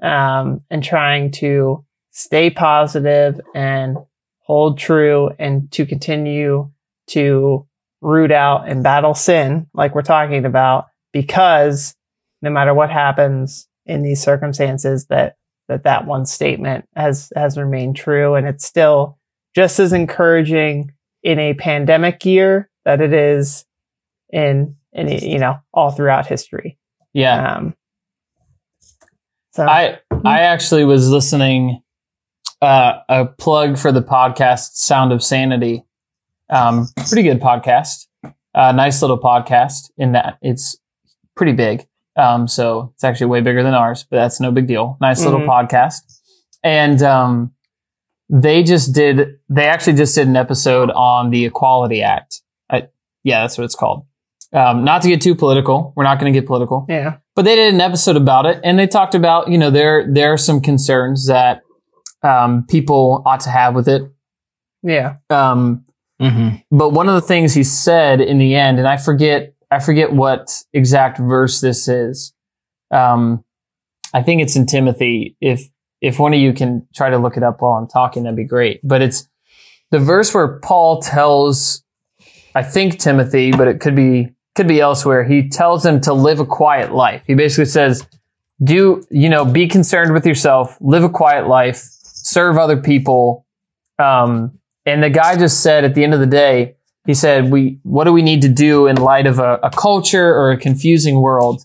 [0.00, 3.96] um, and trying to stay positive and
[4.40, 6.70] hold true and to continue
[7.08, 7.66] to
[8.00, 11.94] root out and battle sin like we're talking about because
[12.42, 15.34] no matter what happens in these circumstances that
[15.68, 19.18] that that one statement has has remained true and it's still
[19.54, 23.64] just as encouraging in a pandemic year that it is
[24.32, 26.78] in in you know all throughout history
[27.12, 27.56] Yeah.
[27.56, 27.74] um
[29.52, 31.82] so I I actually was listening
[32.62, 35.84] uh, a plug for the podcast Sound of Sanity.
[36.50, 38.06] Um, pretty good podcast.
[38.54, 40.76] Uh, nice little podcast in that it's
[41.36, 41.86] pretty big.
[42.16, 44.96] Um, so it's actually way bigger than ours, but that's no big deal.
[45.00, 45.46] Nice little Mhm.
[45.46, 46.00] podcast.
[46.64, 47.52] And um,
[48.28, 49.38] they just did.
[49.48, 52.42] They actually just did an episode on the Equality Act.
[52.68, 52.88] I,
[53.22, 54.04] yeah, that's what it's called.
[54.52, 55.92] Um, not to get too political.
[55.94, 58.76] We're not going to get political yeah but they did an episode about it and
[58.78, 61.60] they talked about you know there there are some concerns that
[62.24, 64.02] um, people ought to have with it
[64.82, 65.84] yeah um,
[66.20, 69.78] hmm but one of the things he said in the end and i forget i
[69.78, 72.32] forget what exact verse this is
[72.90, 73.44] um,
[74.14, 75.36] i think it's in timothy.
[75.40, 75.68] If
[76.00, 78.44] if one of you can try to look it up while i'm talking that'd be
[78.44, 78.80] great.
[78.82, 79.28] But it's
[79.90, 81.82] the verse where paul tells
[82.54, 85.22] i think timothy but it could be could be elsewhere.
[85.22, 87.22] He tells him to live a quiet life.
[87.28, 88.04] He basically says
[88.62, 93.46] do you know be concerned with yourself live a quiet life serve other people
[93.98, 94.57] um,
[94.88, 98.04] and the guy just said at the end of the day he said we what
[98.04, 101.62] do we need to do in light of a, a culture or a confusing world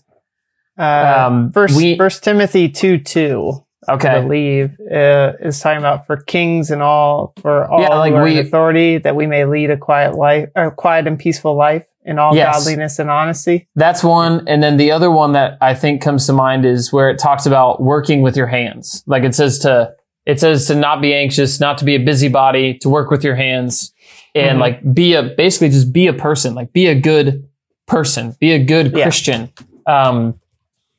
[0.78, 4.08] uh Um, first we- first timothy 2 2 Okay.
[4.08, 8.16] I believe uh, is talking about for kings and all for all Yeah, like who
[8.18, 11.54] are in we- authority that we may lead a quiet life or quiet and peaceful
[11.54, 12.56] life in all Yes.
[12.64, 13.68] godliness and honesty.
[13.76, 14.48] That's one.
[14.48, 17.44] And then the other one that I think comes to mind is where it talks
[17.44, 19.04] about working with your hands.
[19.06, 19.92] Like it says to,
[20.26, 23.34] it says to not be anxious, not to be a busybody, to work with your
[23.36, 23.92] hands
[24.34, 24.60] and Mhm.
[24.60, 27.44] like be a, basically just be a person, like be a good
[27.86, 29.02] person, be a good Yeah.
[29.04, 29.50] Christian.
[29.86, 30.34] Um,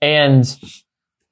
[0.01, 0.45] and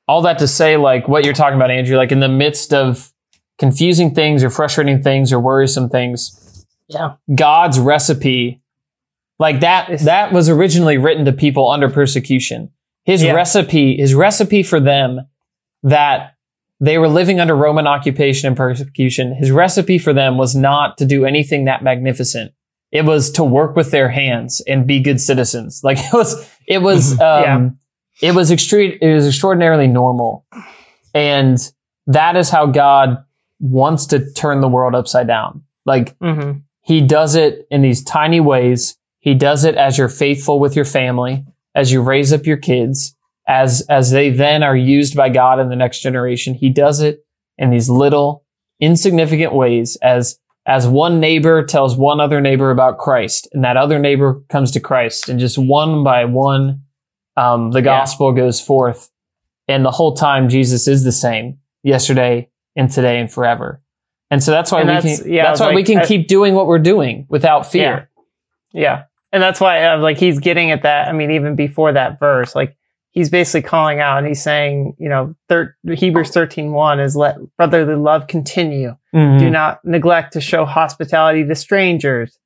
[0.07, 3.11] all that to say, like what you're talking about, Andrew, like in the midst of
[3.59, 7.13] confusing things or frustrating things or worrisome things, Yeah.
[7.33, 8.59] God's recipe,
[9.39, 12.69] like that, that was originally written to people under persecution.
[13.05, 13.33] His Yeah.
[13.33, 15.21] recipe, his recipe for them
[15.83, 16.32] that
[16.83, 19.33] they were living under Roman occupation and persecution.
[19.35, 22.51] His recipe for them was not to do anything that magnificent.
[22.91, 25.79] It was to work with their hands and be good citizens.
[25.81, 27.79] Like it was, it was, um,
[28.21, 30.45] it was extreme, it was extraordinarily normal.
[31.13, 31.57] And
[32.07, 33.23] that is how God
[33.59, 35.63] wants to turn the world upside down.
[35.85, 36.59] Like Mm-hmm.
[36.81, 38.97] he does it in these tiny ways.
[39.19, 43.15] He does it as you're faithful with your family, as you raise up your kids,
[43.47, 46.53] as, as they then are used by God in the next generation.
[46.53, 47.25] He does it
[47.57, 48.45] in these little
[48.79, 53.99] insignificant ways as, as one neighbor tells one other neighbor about Christ and that other
[53.99, 56.83] neighbor comes to Christ and just one by one,
[57.35, 59.09] um, the gospel goes forth.
[59.67, 63.81] And the whole time Jesus is the same yesterday and today and forever.
[64.31, 66.05] And so that's why And we that's- can, yeah, that's why like, we can I-
[66.05, 68.09] keep doing what we're doing without fear.
[68.73, 69.03] Yeah.
[69.31, 71.07] And that's why uh, like he's getting at that.
[71.07, 72.75] I mean, even before that verse, like
[73.13, 77.37] he's basically calling out and he's saying, you know, thir- Hebrews 13, 1 is let
[77.57, 78.95] brotherly love continue.
[79.15, 79.39] Mhm.
[79.39, 82.37] Do not neglect to show hospitality to strangers.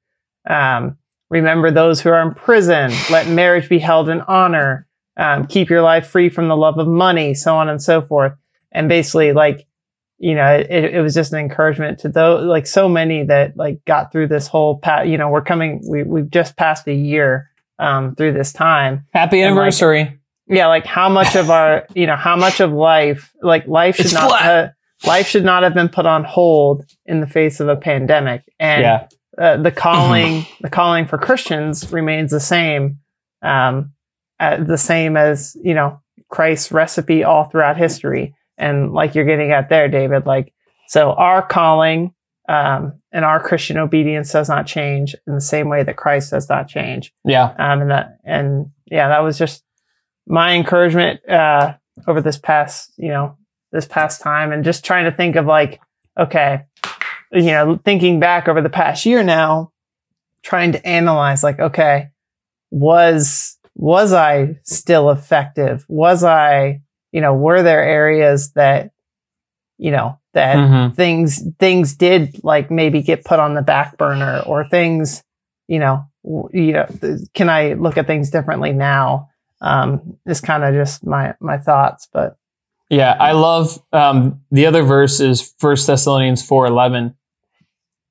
[0.50, 0.98] Um,
[1.30, 2.92] remember those who are in prison.
[3.10, 4.88] Let marriage be held in honor.
[5.18, 8.34] Um, keep your life free from the love of money, so on and so forth.
[8.72, 9.66] And basically, like,
[10.20, 13.84] you know, it, it was just an encouragement to those, like, so many that like
[13.86, 15.08] got through this whole pat.
[15.08, 17.50] You know, we're coming, we we've just passed a year
[17.80, 19.06] um, through this time.
[19.14, 20.17] Happy And, like, anniversary.
[20.50, 24.06] Yeah, like how much of our, you know, how much of life, like life should
[24.06, 24.70] It's not, uh,
[25.06, 28.44] life should not have been put on hold in the face of a pandemic.
[28.60, 29.08] And yeah.
[29.38, 33.00] uh, the calling, the calling for Christians remains the same,
[33.42, 33.94] um,
[34.40, 38.36] uh, the same as you know Christ's recipe all throughout history.
[38.58, 40.54] And like you're getting at there, David, like
[40.88, 42.14] so our calling
[42.48, 46.48] um, and our Christian obedience does not change in the same way that Christ does
[46.50, 47.14] not change.
[47.26, 47.54] Yeah.
[47.58, 49.64] Um, and that, and yeah, that was just
[50.28, 51.76] my encouragement, uh,
[52.08, 53.36] over this past, you know,
[53.72, 55.82] this past time and just trying to think of like,
[56.18, 56.66] okay,
[57.32, 59.72] you know, thinking back over the past year now,
[60.44, 62.10] trying to analyze like, okay,
[62.72, 65.86] was, was I still effective?
[65.88, 68.92] Was I, you know, were there areas that,
[69.78, 70.96] you know, that Mhm.
[70.96, 75.24] things things did like maybe get put on the back burner or things
[75.68, 76.06] you know
[76.54, 76.86] you know
[77.34, 79.30] can i look at things differently now
[79.62, 82.38] um is kind of just my my thoughts but
[82.90, 87.16] Yeah, I love um, the other verse is First Thessalonians four eleven,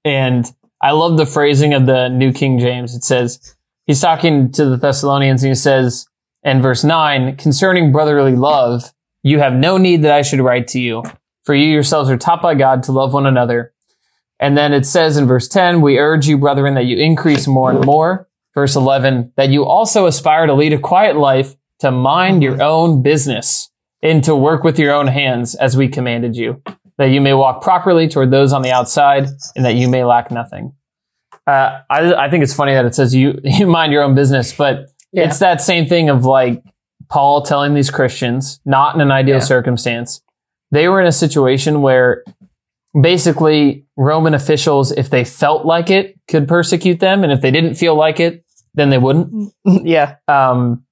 [0.05, 0.45] and
[0.83, 2.95] I love the phrasing of the New King James.
[2.95, 3.55] It says
[3.87, 6.07] he's talking to the Thessalonians, and he says
[6.43, 10.79] in verse nine, concerning brotherly love, you have no need that I should write to
[10.79, 11.03] you,
[11.45, 13.73] for you yourselves are taught by God to love one another.
[14.39, 17.71] And then it says in verse ten, we urge you, brethren, that you increase more
[17.71, 18.29] and more.
[18.57, 23.03] Verse eleven, that you also aspire to lead a quiet life, to mind your own
[23.03, 23.71] business
[24.03, 26.63] and to work with your own hands as we commanded you,
[26.97, 30.31] that you may walk properly toward those on the outside and that you may lack
[30.31, 30.73] nothing.
[31.47, 34.55] Uh, I, I think it's funny that it says you, you mind your own business,
[34.57, 35.25] but Yeah.
[35.27, 36.63] it's that same thing of like
[37.11, 39.41] Paul telling these Christians, not in an ideal Yeah.
[39.41, 40.23] circumstance.
[40.71, 42.25] They were in a situation where
[42.99, 47.23] basically Roman officials, if they felt like it, could persecute them.
[47.23, 48.43] And if they didn't feel like it,
[48.77, 49.53] then they wouldn't.
[49.65, 50.85] yeah Um,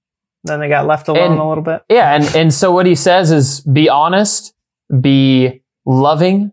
[0.42, 2.94] then they got left alone And- a little bit yeah, and and so what he
[2.96, 4.54] says is be honest,
[5.00, 6.52] be loving,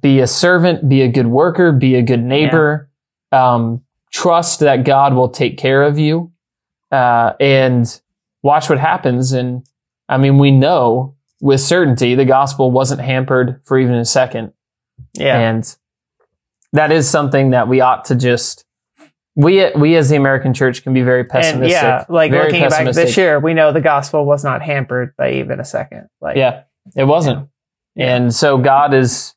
[0.00, 2.90] be a servant, be a good worker, be a good neighbor.
[3.30, 3.82] Um,
[4.12, 6.32] trust that God will take care of you,
[6.90, 8.00] uh, and
[8.42, 9.32] watch what happens.
[9.32, 9.64] And
[10.08, 14.52] I mean, we know with certainty the gospel wasn't hampered for even a second,
[15.14, 15.76] yeah and
[16.74, 18.64] that is something that we ought to just.
[19.34, 21.62] We, we as the American church can be very pessimistic.
[21.62, 25.16] and yeah like very looking back this year we know the gospel was not hampered
[25.16, 26.64] by even a second like Yeah,
[26.96, 27.48] it wasn't.
[27.94, 28.14] Yeah.
[28.16, 29.34] And so God is,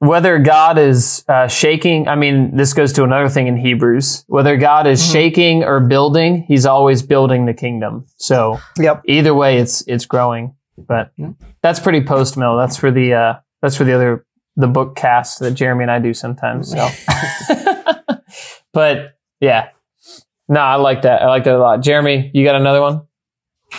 [0.00, 4.24] whether God is uh, shaking, I mean, this goes to another thing in Hebrews.
[4.28, 5.12] Whether God is Mhm.
[5.12, 8.06] shaking or building, He's always building the kingdom.
[8.16, 10.54] So yep either way, it's it's growing.
[10.76, 11.12] But
[11.62, 12.56] that's pretty post mill.
[12.56, 14.24] That's for the uh, that's for the other
[14.56, 16.70] the book cast that Jeremy and I do sometimes.
[16.70, 16.78] So,
[18.72, 19.70] but yeah,
[20.48, 21.22] no, I like that.
[21.22, 21.82] I like that a lot.
[21.82, 23.02] Jeremy, you got another one?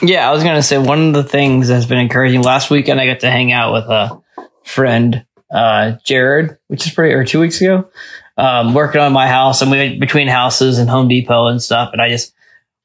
[0.01, 2.41] Yeah, I was gonna say one of the things that's been encouraging.
[2.41, 4.21] Last weekend, I got to hang out with a
[4.63, 7.89] friend, uh, Jared, which is pretty, or two weeks ago,
[8.37, 11.89] um, working on my house, and we went between houses and Home Depot and stuff.
[11.91, 12.33] And I just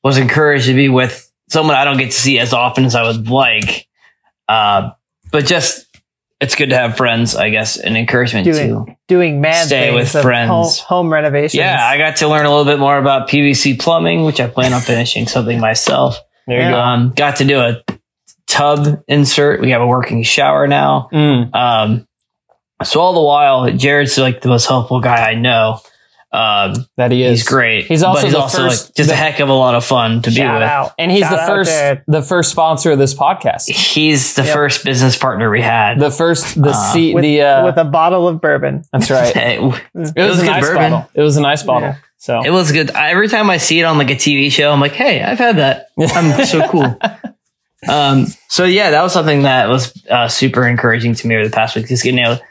[0.03, 3.03] was encouraged to be with someone I don't get to see as often as I
[3.07, 3.87] would like.
[4.49, 4.91] Uh,
[5.31, 5.87] but just
[6.45, 8.87] it's good to have friends, I guess, and encouragement Doing- too.
[9.09, 10.49] Doing mad Stay things with of friends.
[10.49, 10.69] Home,
[11.07, 11.55] home renovations.
[11.55, 14.73] Yeah, I got to learn a little bit more about PVC plumbing, which I plan
[14.73, 16.19] on finishing something myself.
[16.47, 16.71] There you Yeah.
[16.71, 16.81] go.
[16.81, 17.83] Um, got to do a
[18.47, 19.61] tub insert.
[19.61, 21.09] We have a working shower now.
[21.13, 22.07] Mm, Um,
[22.83, 25.81] so all the while, Jared's like the most helpful guy I know.
[26.35, 27.41] Um, that he is.
[27.41, 27.87] he's great.
[27.87, 29.75] He's also but he's the also first- like just the- a heck of a lot
[29.77, 30.69] of fun to be Shout with.
[30.69, 30.93] out.
[30.99, 32.03] and he's Shout the first Jared.
[32.09, 33.69] the first sponsor of this podcast.
[33.71, 34.55] He's the Yep.
[34.55, 36.01] first business partner we had.
[36.01, 38.83] The first the Uh, seat with, the uh, with a bottle of bourbon.
[38.93, 39.33] that's right.
[39.33, 40.91] Hey, It was, was a good nice bourbon.
[40.93, 41.11] bottle.
[41.15, 41.89] It was a nice bottle.
[41.91, 41.95] Yeah.
[42.19, 42.91] So it was good.
[42.91, 45.39] I- Every time I see it on like a TV show, I'm like, hey, I've
[45.39, 45.89] had that.
[46.17, 46.99] I'm so cool.
[47.89, 51.55] Um, so yeah, that was something that was uh, super encouraging to me over the
[51.55, 51.87] past week.
[51.87, 52.45] Just getting out to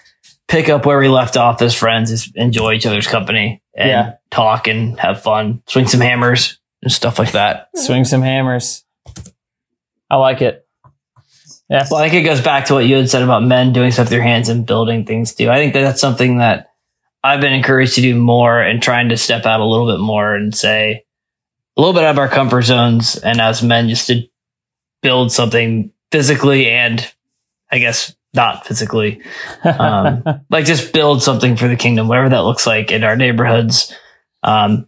[0.48, 4.14] pick up where we left off as friends, just enjoy each other's company and Yeah.
[4.32, 7.70] talk and have fun, swing some hammers and stuff like that.
[7.76, 8.84] swing some hammers.
[10.10, 10.68] I like it.
[11.70, 11.88] Yeah.
[11.90, 14.06] Well, I think it goes back to what you had said about men doing stuff
[14.06, 15.50] with their hands and building things too.
[15.50, 16.70] I think that that's something that
[17.24, 20.36] I've been encouraged to do more and trying to step out a little bit more
[20.36, 21.06] and say
[21.78, 24.28] a little bit out of our comfort zones and as men just to
[25.02, 27.12] build something physically and
[27.72, 29.22] I guess not physically,
[29.63, 33.93] um, like just build something for the kingdom, whatever that looks like in our neighborhoods.
[34.43, 34.88] Um,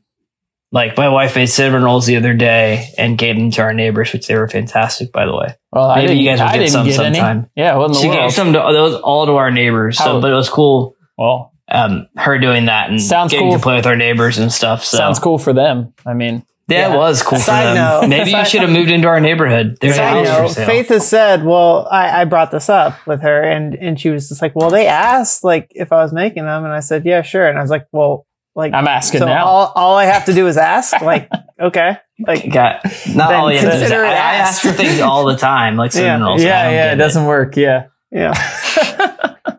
[0.72, 4.12] like my wife made cinnamon rolls the other day and gave them to our neighbors,
[4.12, 5.56] which they were fantastic, by the way.
[5.72, 7.16] well, I Maybe you guys will I get some get any.
[7.16, 7.50] sometime.
[7.56, 8.20] Yeah, what in the She world?
[8.20, 9.98] gave some to those all to our neighbors.
[9.98, 10.96] So, How- but it was cool.
[11.18, 13.58] well, Um, her doing that and Sounds getting cool.
[13.58, 14.84] to play with our neighbors and stuff.
[14.84, 15.94] So sounds cool for them.
[16.06, 16.94] I mean, yeah, Yeah.
[16.94, 18.02] it was cool for Side them.
[18.02, 19.78] note- Maybe you should have moved into our neighborhood.
[19.82, 20.66] There's a Side house for note, sale.
[20.68, 24.30] Faith has said, well, I, I brought this up with her and, and she was
[24.30, 26.64] just like, well, they asked like if I was making them.
[26.66, 27.48] And I said, yeah, sure.
[27.48, 28.26] And I was like, well,
[28.56, 29.46] like, I'm asking so now.
[29.46, 31.98] all, all I have to do is ask like, okay.
[32.20, 35.26] Like, Got not all you have to do is- I, I ask for things all
[35.26, 36.00] the time, like Yeah.
[36.00, 36.42] cinnamon rolls.
[36.42, 37.58] I yeah, yeah, it doesn't work.
[37.58, 37.88] Yeah.
[38.12, 38.34] yeah.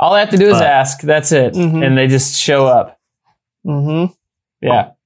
[0.00, 1.00] All I have to do is ask.
[1.02, 1.52] That's it.
[1.54, 1.86] Mhm.
[1.86, 2.98] And they just show up.
[3.64, 4.06] hmm
[4.60, 4.68] Yeah.
[4.70, 4.98] Well,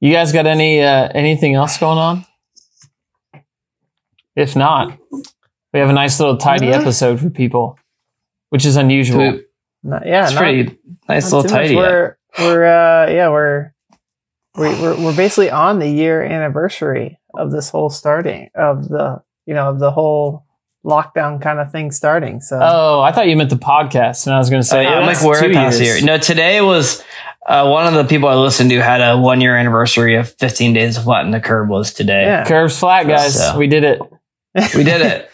[0.00, 2.24] you guys got any uh, anything else going on?
[4.36, 4.98] If not,
[5.72, 6.78] we have a nice little tidy Yeah.
[6.80, 7.78] episode for people,
[8.50, 9.32] which is unusual.
[9.32, 9.44] Dude,
[9.82, 10.24] Not, yeah.
[10.24, 10.78] It's not- pretty
[11.08, 11.62] nice not little too much.
[11.64, 11.76] tidy.
[11.76, 13.72] We're, we're, uh, yeah, we're,
[14.56, 19.54] we- we're, we're basically on the year anniversary of this whole starting of the, you
[19.54, 20.44] know, of the whole
[20.84, 22.40] lockdown kind of thing starting.
[22.40, 24.84] So, Oh, I thought you meant the podcast, and I was going to So say,
[24.84, 25.98] yeah, oh, I'm like we're two past years.
[25.98, 26.06] here.
[26.06, 27.02] No, today was
[27.46, 30.72] uh, one of the people I listened to had a one year anniversary of 15
[30.74, 32.24] days of flattening the curb was today.
[32.24, 32.44] yeah.
[32.44, 33.34] Curves flat, guys.
[33.38, 34.00] So- We did it.
[34.76, 35.30] We did it.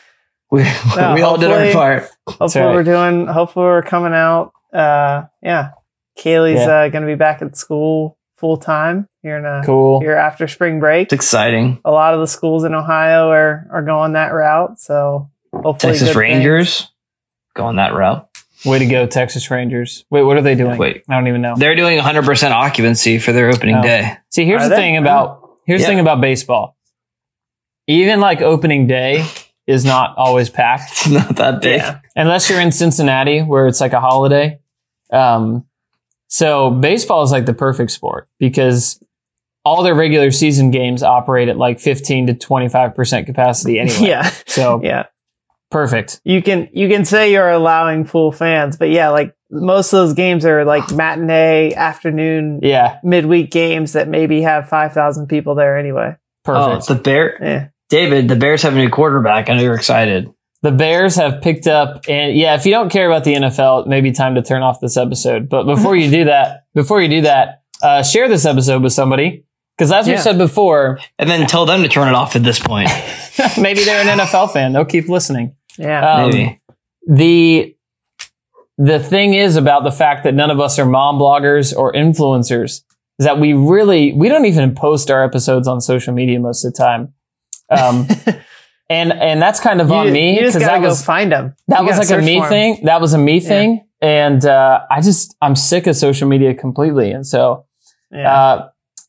[0.50, 0.62] We,
[0.96, 2.08] No, we all did our part.
[2.28, 2.74] hopefully right.
[2.74, 5.70] we're doing hopefully we're coming out uh yeah
[6.18, 6.82] kaylee's Yeah.
[6.82, 10.00] uh gonna be back at school full time here in uh Cool.
[10.00, 11.80] here after spring break It's exciting.
[11.84, 16.08] a lot of the schools in ohio are are going that route so hopefully Texas
[16.10, 16.92] good Rangers
[17.54, 18.28] going that route.
[18.64, 20.04] Way to go, Texas Rangers.
[20.10, 20.78] Wait, what are they doing?
[20.78, 21.04] Wait.
[21.08, 21.54] I don't even know.
[21.56, 23.82] They're doing 100% occupancy for their opening Oh.
[23.82, 24.16] day.
[24.30, 24.80] See, here's Are the they?
[24.80, 25.88] thing about here's Yeah.
[25.88, 26.76] the thing about baseball.
[27.86, 29.24] Even like opening day
[29.66, 30.90] is not always packed.
[30.92, 31.62] It's not that things.
[31.62, 31.80] big.
[31.80, 34.58] yeah unless you're in Cincinnati where it's like a holiday.
[35.12, 35.66] Um,
[36.28, 39.00] so baseball is like the perfect sport because
[39.64, 43.98] all their regular season games operate at like 15 to 25% capacity anyway.
[44.08, 45.06] yeah So yeah
[45.70, 46.20] perfect.
[46.24, 50.14] you can you can say you're allowing full fans but yeah like most of those
[50.14, 52.98] games are like matinee afternoon Yeah.
[53.02, 56.16] midweek games that maybe have 5000 people there anyway
[56.48, 56.86] Oh, Perfect.
[56.88, 59.48] the Bear, yeah David, the Bears have a new quarterback.
[59.48, 60.28] I know you're excited.
[60.62, 63.88] the Bears have picked up and yeah, if you don't care about the NFL, it
[63.88, 65.48] may be time to turn off this episode.
[65.48, 69.44] But before you do that, before you do that, uh, share this episode with somebody.
[69.78, 72.58] Cause as we said before, And then tell them to turn it off at this
[72.60, 72.88] point.
[73.60, 74.72] maybe they're an NFL fan.
[74.72, 75.55] They'll keep listening.
[75.78, 76.14] Yeah.
[76.14, 76.60] Um, Maybe.
[77.06, 77.76] the
[78.78, 82.82] the thing is about the fact that none of us are mom bloggers or influencers
[83.18, 86.72] is that we really we don't even post our episodes on social media most of
[86.72, 87.14] the time.
[87.70, 88.06] Um
[88.90, 91.98] and and that's kind of on me because gotta go was find them that was
[91.98, 92.84] like a me thing.
[92.84, 93.86] That was a me thing.
[94.02, 97.12] And uh i just i'm sick of social media completely.
[97.12, 97.66] And so
[98.10, 98.32] yeah.
[98.32, 98.68] uh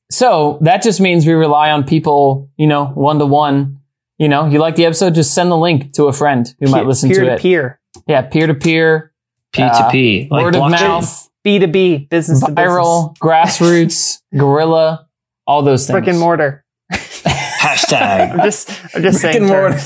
[0.09, 3.82] so that just means we rely on people, you know, one to one.
[4.18, 6.86] You know, you like the episode, just send the link to a friend who might
[6.88, 7.39] listen peer to to it.
[7.39, 8.05] peer, to peer.
[8.07, 9.13] Yeah, peer to peer,
[9.53, 10.32] P2P.
[10.32, 15.07] like word of mouth, B two B, business to viral, grassroots, guerrilla,
[15.45, 15.93] all those things.
[15.99, 16.65] brick and mortar.
[16.93, 18.32] Hashtag.
[18.32, 19.38] I'm just, I'm just Brick saying.
[19.38, 19.80] and mortar.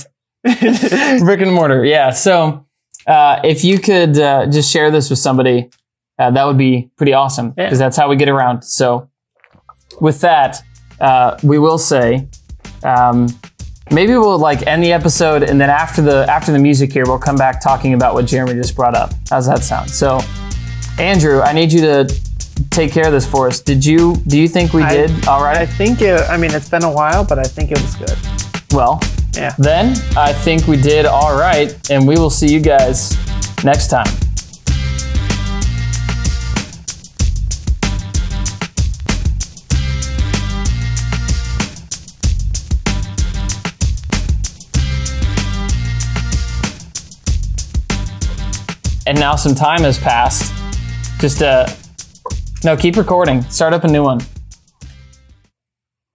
[1.26, 1.84] brick and mortar.
[1.86, 2.12] Yeah.
[2.12, 2.66] So
[3.08, 5.70] uh, if you could uh, just share this with somebody,
[6.20, 7.66] uh, that would be pretty awesome Yeah.
[7.66, 8.64] because that's how we get around.
[8.64, 9.10] So
[10.00, 10.62] with that,
[11.00, 12.28] uh, we will say
[12.84, 13.28] um,
[13.92, 17.20] maybe we'll like end the episode and then after the after the music here, we'll
[17.20, 19.14] come back talking about what Jeremy just brought up.
[19.30, 19.89] How's that sound?
[19.89, 20.20] So
[21.00, 22.20] Andrew, I need you to
[22.70, 23.60] take care of this for us.
[23.60, 25.58] Did you do you think we I- did all right?
[25.58, 26.22] I think it.
[26.30, 28.18] I mean, it's been a while, but I think it was good.
[28.74, 29.02] Well,
[29.36, 29.54] Yeah.
[29.58, 33.18] then I think we did all right, and we will see you guys
[33.64, 34.08] next time.
[49.12, 50.53] And now some time has passed.
[51.20, 51.68] Just uh
[52.64, 53.41] no, keep recording.
[53.41, 54.22] Start up a new one.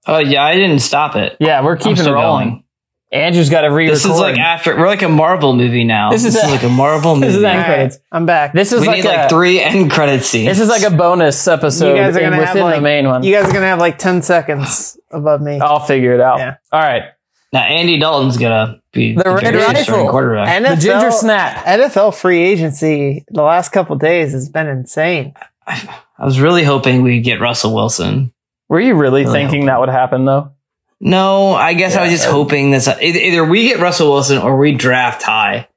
[0.07, 1.37] Oh yeah, I didn't stop it.
[1.39, 2.49] Yeah, we're keeping still rolling.
[2.49, 2.65] going.
[3.13, 3.97] Andrew's got to re-record.
[3.97, 6.11] This is like after we're like a Marvel movie now.
[6.11, 7.27] This This is is, a- like a Marvel movie.
[7.27, 7.99] this is All end right, credits.
[8.11, 8.55] I'm back.
[8.55, 10.47] This is we like need a, like three end credit scenes.
[10.49, 13.23] This is like a bonus episode you guys are gonna have like the main one.
[13.25, 15.61] You guys are gonna have like ten seconds above me.
[15.61, 16.39] I'll figure it out.
[16.39, 16.57] Yeah.
[16.73, 17.11] All right.
[17.57, 19.83] Now Andy Dalton's gonna be The Red very Rifle.
[19.85, 20.63] starting quarterback.
[20.63, 21.65] The ginger snap.
[21.65, 25.35] NFL free agency the last couple days has been insane.
[25.67, 28.33] I was really hoping we'd get Russell Wilson.
[28.69, 30.53] Were you really, Really thinking that would happen though?
[31.01, 32.33] No, I guess I was just Yeah.
[32.33, 35.69] hoping this either, either we get Russell Wilson or we draft high.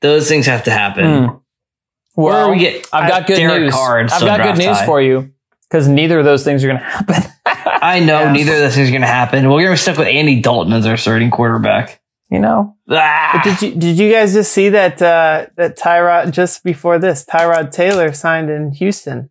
[0.00, 1.04] Those things have to happen.
[1.24, 1.34] Hmm.
[2.16, 3.74] Well, or we get I've got good Derek news.
[3.74, 4.86] Carr I've got good news high.
[4.86, 5.32] for you
[5.70, 7.22] because neither of those things are going to happen.
[7.82, 8.32] I know Yeah.
[8.32, 9.44] neither of those things are going to happen.
[9.44, 12.00] We're going to be stuck with Andy Dalton as our starting quarterback.
[12.30, 16.32] you know, Ah, But did you did you guys just see that uh, that Tyrod
[16.32, 19.30] just before this Tyrod Taylor signed in Houston?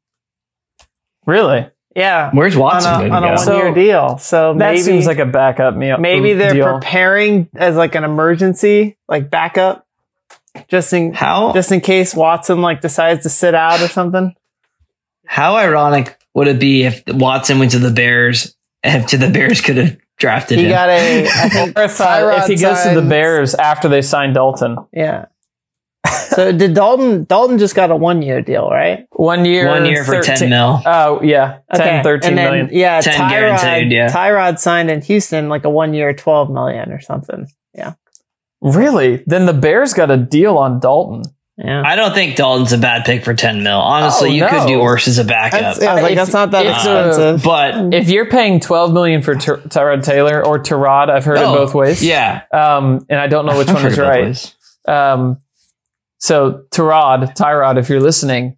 [1.25, 4.17] really, Yeah, where's Watson on a, on a one year deal.
[4.17, 5.97] So that maybe seems like a backup meal.
[5.97, 6.73] maybe they're deal.
[6.73, 9.85] preparing as like an emergency, like backup,
[10.67, 14.33] just in how just in case Watson like decides to sit out or something.
[15.25, 18.55] how ironic would it be if Watson went to the Bears?
[18.83, 20.71] If to the Bears could have drafted He him.
[20.71, 24.01] got a I think Or if, uh, if he goes to the Bears after they
[24.01, 25.25] signed Dalton, Yeah.
[26.29, 29.05] So did Dalton Dalton just got a one year deal, right?
[29.11, 30.81] one year, One year for 13 ten mil.
[30.85, 32.69] Oh yeah, 10, 13 and then, million.
[32.71, 34.09] Yeah, 10 Tyrod, guaranteed, yeah.
[34.09, 37.47] Tyrod signed in Houston like a one year, twelve million or something.
[37.73, 37.93] Yeah,
[38.61, 39.23] Really?
[39.27, 41.23] Then the Bears got a deal on Dalton.
[41.61, 41.83] Yeah.
[41.85, 43.77] I don't think Dalton's a bad pick for ten mil.
[43.77, 44.47] Honestly, Oh, you no.
[44.49, 45.59] could do worse as a backup.
[45.59, 47.43] That's, yeah, I was like, If- that's not that if the- expensive.
[47.43, 51.43] but If you're paying 12 million for Ty- Tyrod Taylor or Tyrod, I've heard it
[51.45, 52.01] both ways.
[52.03, 54.55] yeah, Um, and I don't know which I've one is right.
[54.87, 55.37] Um,
[56.19, 58.57] so Tyrod, Tyrod, if you're listening,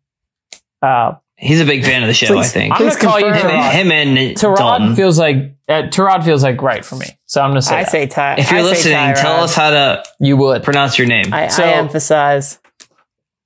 [0.82, 2.28] uh, He's a big fan of the show.
[2.28, 3.50] Please- I think I'm going to call you confirm.
[3.50, 3.72] Tyrod.
[3.72, 4.96] him and Tyrod Dalton.
[4.96, 7.08] feels like uh, Tyrod feels like right for me.
[7.26, 7.92] So I'm going to say I that.
[7.92, 8.36] say Ty.
[8.38, 11.34] if you're I listening, tell us how to you would pronounce your name.
[11.34, 12.60] I, So- I emphasize.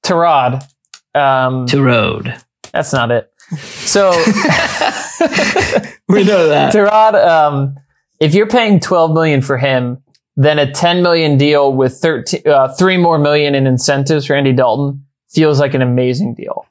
[0.06, 0.64] Tyrod.
[1.14, 2.36] Um, to road.
[2.74, 3.32] that's not it.
[3.60, 4.12] So
[6.08, 6.74] We know that.
[6.74, 7.76] Tyrod, um,
[8.20, 10.04] if you're paying 12 million for him,
[10.36, 14.54] then a 10 million deal with 13, uh, three more million in incentives for Andy
[14.54, 16.66] Dalton feels like an amazing deal.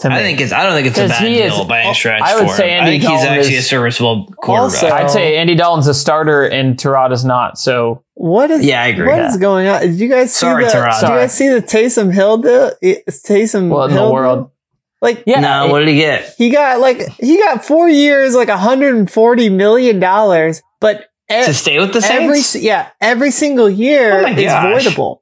[0.00, 0.14] To me.
[0.14, 0.52] I think it's.
[0.52, 2.22] I don't think it's a bad he deal is- by any oh, stretch.
[2.22, 2.84] I would for say him.
[2.84, 4.82] Andy I think he's actually is- a serviceable quarterback.
[4.82, 7.58] Also- I'd say Andy Dalton's a starter and Tyrod is not.
[7.58, 8.64] So What is?
[8.64, 9.08] Yeah, I agree.
[9.08, 9.80] What is going on?
[9.80, 10.70] Did you guys see Sorry, the?
[10.70, 11.00] Tyrod.
[11.00, 12.70] Did you guys see the Taysom Hill deal?
[12.80, 14.38] It's Taysom What in the Hill world?
[14.38, 14.52] deal?
[15.00, 16.34] Like, yeah, no, what did he get?
[16.38, 21.78] he got like he got four years, like 140 million dollars, but e- To stay
[21.80, 22.64] with the every Saints?
[22.64, 24.84] yeah every single year Oh is gosh.
[24.86, 25.20] voidable.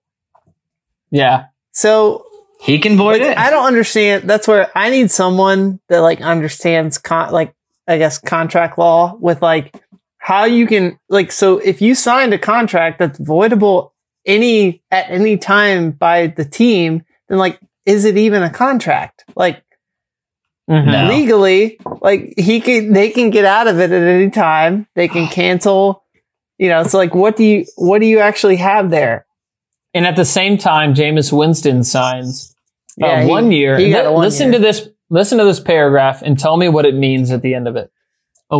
[1.10, 1.46] yeah.
[1.72, 2.25] So
[2.66, 3.38] he can void like, it.
[3.38, 4.28] I don't understand.
[4.28, 7.54] That's where I need someone that like understands con- like
[7.86, 9.80] I guess contract law with like
[10.18, 13.92] how you can like so if you signed a contract that's voidable
[14.26, 19.24] any at any time by the team, then like is it even a contract?
[19.36, 19.62] Like
[20.68, 20.86] Mhm.
[20.86, 21.08] No.
[21.08, 24.88] legally, like he can they can get out of it at any time.
[24.96, 26.02] They can cancel.
[26.58, 29.24] You know, so like what do you what do you actually have there?
[29.94, 32.55] And at the same time, Jameis Winston signs
[32.96, 33.78] Yeah, he- one year.
[33.78, 34.58] he got a one listen year.
[34.60, 34.88] to this.
[35.08, 37.90] Listen to this paragraph and tell me what it means at the end of it.
[38.50, 38.58] A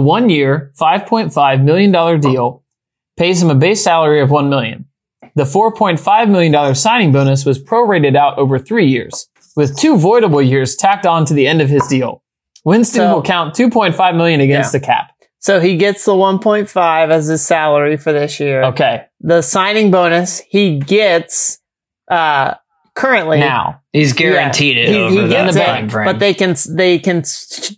[0.76, 2.62] five point five million dollar deal
[3.16, 4.86] pays him a base salary of one million.
[5.34, 9.76] The four point five million dollar signing bonus was prorated out over three years, with
[9.76, 12.22] two voidable years tacked on to the end of his deal.
[12.64, 15.12] Winston So- will count two point five million against the cap.
[15.38, 18.64] So he gets the 1.5 as his salary for this year.
[18.64, 21.60] Okay, The signing bonus he gets
[22.10, 22.54] uh
[22.96, 26.04] currently now He's guaranteed Yeah, it he- over he that gets it, time frame.
[26.06, 27.22] But they can they can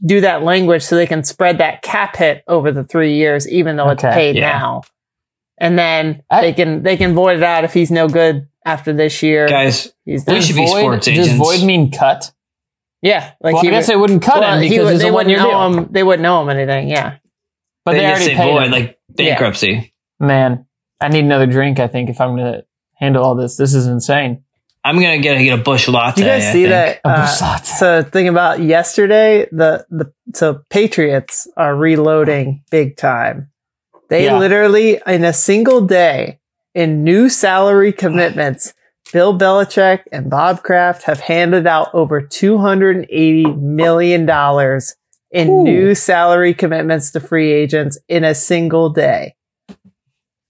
[0.07, 3.77] do that language so they can spread that cap hit over the three years, even
[3.77, 4.59] though it's paid yeah.
[4.59, 4.83] now.
[5.59, 8.93] And then I- they can they can void it out if he's no good after
[8.93, 9.47] this year.
[9.49, 10.43] Guys, he's We done.
[10.43, 11.35] should be void, sports Does agents.
[11.37, 12.33] void mean cut?
[13.03, 14.95] Yeah, like well, he I guess would- they wouldn't cut well, him he because would-
[14.95, 15.71] it's they a one wouldn't year deal.
[15.71, 15.89] know him.
[15.93, 16.89] They wouldn't know him anything.
[16.89, 17.17] Yeah,
[17.85, 18.71] But they, they, already paid void, him.
[18.73, 19.93] like bankruptcy.
[20.19, 20.67] Man,
[21.01, 21.79] I need another drink.
[21.79, 22.63] I think if I'm gonna
[22.97, 24.43] handle all this, this is insane.
[24.89, 26.17] I'm gonna get get a Busch Latte.
[26.17, 26.71] Do you guys I see think.
[26.71, 27.01] that?
[27.05, 27.65] A uh, Busch Latte.
[27.65, 29.47] so think about yesterday.
[29.53, 33.51] The the so Patriots are reloading big time.
[34.09, 34.39] They Yeah.
[34.39, 36.41] literally in a single day
[36.75, 38.73] in new salary commitments.
[39.13, 44.95] Bill Belichick and Bob Kraft have handed out over two hundred and eighty million dollars
[45.31, 45.65] in Ooh.
[45.65, 49.35] new salary commitments to free agents in a single day.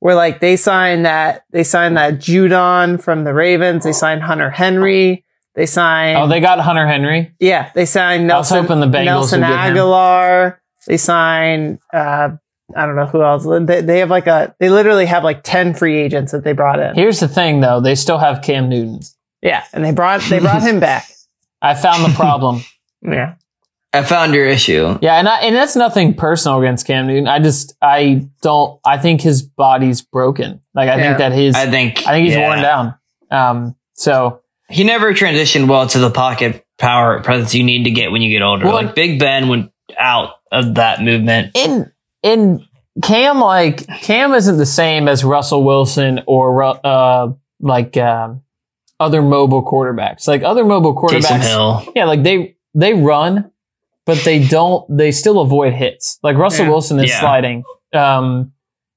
[0.01, 4.51] Where like they signed that they signed that Judon from the Ravens, they signed Hunter
[4.51, 5.25] Henry,
[5.55, 7.35] they signed Oh, they got Hunter Henry.
[7.41, 9.77] yeah, they signed I was Nelson, hoping the Bengals Nelson would get him.
[9.77, 10.59] Agholor.
[10.87, 12.31] They signed uh,
[12.77, 13.45] I don't know who else.
[13.67, 16.79] They, they have like a they literally have like ten free agents that they brought
[16.81, 16.95] in.
[16.95, 17.81] Here's the thing, though.
[17.81, 19.01] They still have Cam Newton.
[19.43, 21.09] Yeah, and they brought they brought him back.
[21.63, 22.63] I found the problem.
[23.01, 23.35] Yeah,
[23.93, 24.99] I found your issue.
[25.01, 27.27] yeah, and I, and that's nothing personal against Cam Newton.
[27.27, 28.79] I just I don't.
[28.85, 30.61] I think his body's broken.
[30.75, 31.03] Like I Yeah.
[31.09, 31.55] think that his.
[31.55, 32.27] I think I think.
[32.27, 32.49] he's yeah.
[32.49, 32.95] worn down.
[33.31, 33.77] Um.
[33.95, 38.23] So He never transitioned well to the pocket power presence you need to get when
[38.23, 38.65] you get older.
[38.67, 41.53] Well, like Big Ben went out of that movement.
[41.57, 41.91] in
[42.23, 42.65] in
[43.03, 47.29] Cam, like Cam isn't the same as Russell Wilson or uh
[47.61, 48.43] like um,
[49.01, 50.29] other mobile quarterbacks.
[50.29, 51.43] Like other mobile quarterbacks.
[51.49, 51.91] Hill.
[51.97, 53.51] Yeah, like they they run,
[54.09, 54.85] but they don't.
[54.97, 56.19] They still avoid hits.
[56.25, 56.71] Like Russell Yeah.
[56.73, 57.21] Wilson is Yeah.
[57.21, 57.63] sliding,
[57.95, 58.53] um,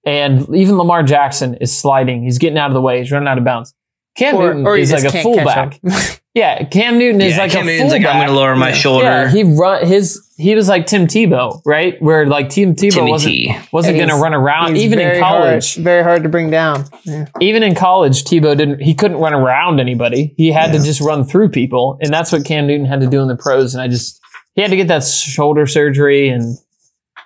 [0.06, 2.24] and even Lamar Jackson is sliding.
[2.24, 3.00] He's getting out of the way.
[3.00, 3.74] He's running out of bounds.
[4.18, 5.80] Cam or, Newton or is like a fullback.
[6.34, 8.06] Yeah, Cam Newton is Yeah, like Cam a Newton's fullback.
[8.08, 8.74] like, I'm going to lower my Yeah.
[8.74, 9.04] shoulder.
[9.04, 10.18] Yeah, he run his.
[10.38, 12.02] He was like Tim Tebow, right?
[12.02, 13.58] Where like Tim Tebow Timmy wasn't T.
[13.74, 14.78] wasn't going to run around.
[14.78, 16.86] Even in college, hard, very hard to bring down.
[17.04, 17.26] Yeah.
[17.42, 18.82] even in college, Tebow didn't.
[18.82, 20.34] He couldn't run around anybody.
[20.38, 23.22] He had to just run through people, and that's what Cam Newton had to do
[23.22, 23.74] in the pros.
[23.74, 24.21] And I just
[24.56, 26.58] he had to get that shoulder surgery, and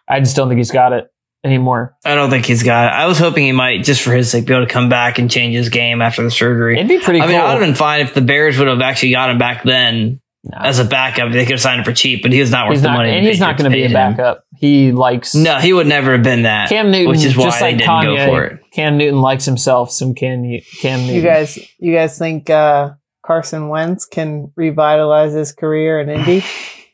[0.08, 1.12] I just don't think he's got it
[1.44, 1.96] anymore.
[2.06, 2.94] I don't think he's got it.
[2.96, 5.30] I was hoping he might, just for his sake, be able to come back and
[5.30, 6.76] change his game after the surgery.
[6.78, 7.30] It'd be pretty cool.
[7.30, 7.38] I cool.
[7.38, 9.64] mean, I would have been fine if the Bears would have actually got him back
[9.64, 10.58] then No.
[10.60, 11.32] as a backup.
[11.32, 12.98] They could have signed him for cheap, but he was not worth he's the not,
[12.98, 13.10] money.
[13.12, 14.18] and he's not going to be a Patriots paid him.
[14.18, 14.44] backup.
[14.58, 16.70] He likes No, he would never have been that.
[16.70, 18.18] Cam Newton, which is why just they like didn't Kanye.
[18.18, 18.60] go for it.
[18.72, 20.42] Cam Newton likes himself some Cam
[20.82, 21.16] Cam Newton.
[21.16, 22.92] You guys, you guys think uh,
[23.24, 26.44] Carson Wentz can revitalize his career in Indy?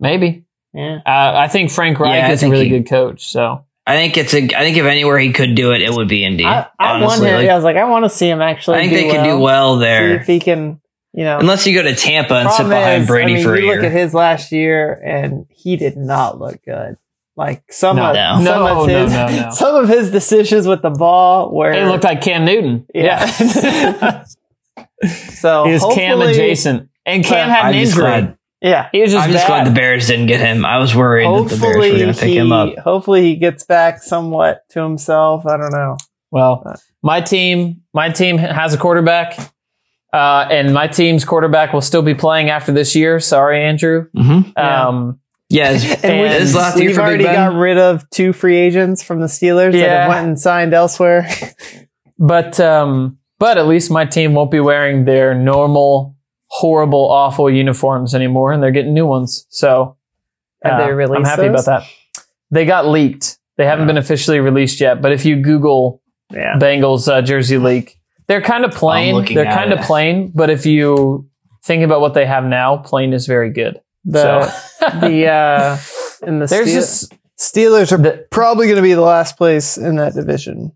[0.00, 0.44] maybe.
[0.74, 3.26] Yeah, Uh, I think Frank Reich Yeah, is a really he- good coach.
[3.26, 4.42] So I think it's a.
[4.54, 6.44] I think if anywhere he could do it, it would be Indy.
[6.44, 7.34] I, I want honestly, him.
[7.36, 8.78] Like, yeah, I was like, I want to see him actually.
[8.78, 10.80] I think do they well, could do well See there, if he can,
[11.14, 11.38] you know.
[11.38, 13.64] unless you go to Tampa and sit behind is, Brady I mean, for a you
[13.66, 13.76] year.
[13.76, 16.96] look at his last year, and he did not look good.
[17.34, 18.10] Like some No.
[18.10, 18.34] of No.
[18.34, 19.50] some No, of no, his no, no.
[19.52, 22.84] some of his decisions with the ball where it looked like Cam Newton.
[22.94, 23.24] Yeah.
[23.40, 24.24] Yeah,
[25.30, 28.34] so he was Cam hopefully- adjacent, and Cam had an I'm injury.
[28.60, 28.70] Glad.
[28.70, 29.64] Yeah, He was just I'm just bad.
[29.64, 30.64] glad the Bears didn't get him.
[30.64, 32.76] I was worried that the Bears were going to pick him up.
[32.78, 35.46] hopefully he gets back somewhat to himself.
[35.46, 35.96] I don't know.
[36.30, 39.38] Well, my team, my team has a quarterback,
[40.12, 43.18] uh, and my team's quarterback will still be playing after this year.
[43.20, 44.08] Sorry, Andrew.
[44.16, 44.50] Mm-hmm.
[44.56, 44.86] Yeah.
[44.88, 47.34] Um, Yeah, it's, And it is last year We've for already Ben.
[47.34, 50.00] got rid of two free agents from the Steelers that Yeah.
[50.02, 51.26] have went and signed elsewhere.
[52.18, 56.14] but um, but at least my team won't be wearing their normal,
[56.48, 59.46] horrible, awful uniforms anymore, and they're getting new ones.
[59.50, 59.96] So
[60.62, 61.66] Have uh, they released I'm happy those?
[61.66, 61.90] about that.
[62.50, 63.38] They got leaked.
[63.56, 66.00] They haven't been officially released yet, but if you Google
[66.32, 67.96] yeah, Bengals uh, jersey leak.
[68.26, 69.14] They're kind of plain.
[69.14, 69.84] looking They're at kind of it.
[69.86, 71.28] plain, but if you
[71.64, 73.80] think about what they have now, plain is very good.
[74.04, 75.78] the so the uh,
[76.26, 79.76] in the there's Steel- just Steelers are the, probably going to be the last place
[79.78, 80.72] in that division.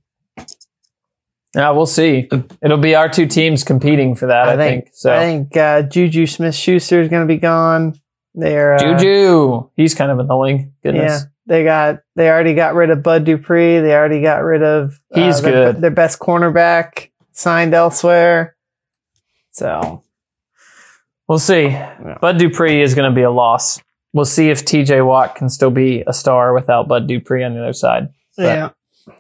[1.55, 2.29] Yeah, we'll see.
[2.63, 4.49] It'll be our two teams competing for that.
[4.49, 5.13] I, think, so.
[5.13, 8.01] I think uh, Juju Smith Schuster is going to be gone.
[8.35, 10.73] They're uh, Juju, he's kind of annoying.
[10.83, 11.23] Goodness.
[11.23, 13.81] Yeah, they got they already got rid of Bud Dupree.
[13.81, 15.83] They already got rid of uh, He's their, good.
[15.83, 18.57] Their best cornerback signed elsewhere.
[19.51, 20.03] So
[21.33, 21.79] We'll see.
[22.21, 23.81] Bud Dupree is going to be a loss.
[24.13, 27.63] We'll see if TJ Watt can still be a star without Bud Dupree on the
[27.63, 28.09] other side.
[28.37, 29.15] But- yeah,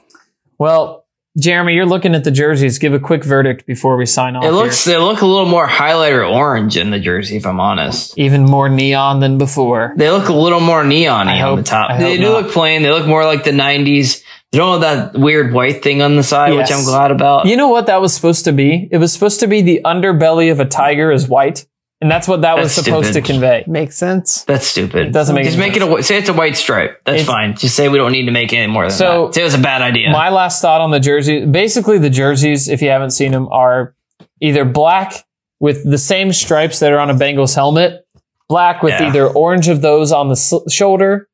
[0.59, 1.01] Well,
[1.39, 2.78] Jeremy, you're looking at the jerseys.
[2.78, 4.45] Give a quick verdict before we sign off.
[4.45, 8.18] It looks they look a little more highlighter orange in the jersey, if I'm honest.
[8.18, 9.95] even more neon than before.
[9.97, 11.99] They look a little more neon on the top.
[11.99, 12.43] They do not.
[12.43, 12.83] look plain.
[12.83, 14.22] They look more like the '90s.
[14.51, 17.47] They don't have that weird white thing on the side, which I'm glad about.
[17.47, 18.87] You know what that was supposed to be?
[18.91, 21.66] It was supposed to be the underbelly of a tiger is white,
[22.03, 23.24] and that's what that was supposed stupid.
[23.26, 23.64] to convey.
[23.66, 24.44] Makes sense.
[24.44, 25.07] That's stupid.
[25.07, 25.55] It doesn't make sense.
[25.55, 27.00] Just any make it a say it's a white stripe.
[27.07, 27.57] That's It's- fine.
[27.57, 29.34] Just say we don't need to make any more than So- that.
[29.36, 30.11] Say it was a bad idea.
[30.11, 33.94] My last thought on the jersey, basically the jerseys, if you haven't seen them, are
[34.40, 35.24] either black
[35.61, 38.05] with the same stripes that are on a Bengals helmet,
[38.48, 39.09] black with Yeah.
[39.09, 41.28] either orange of those on the s- shoulder,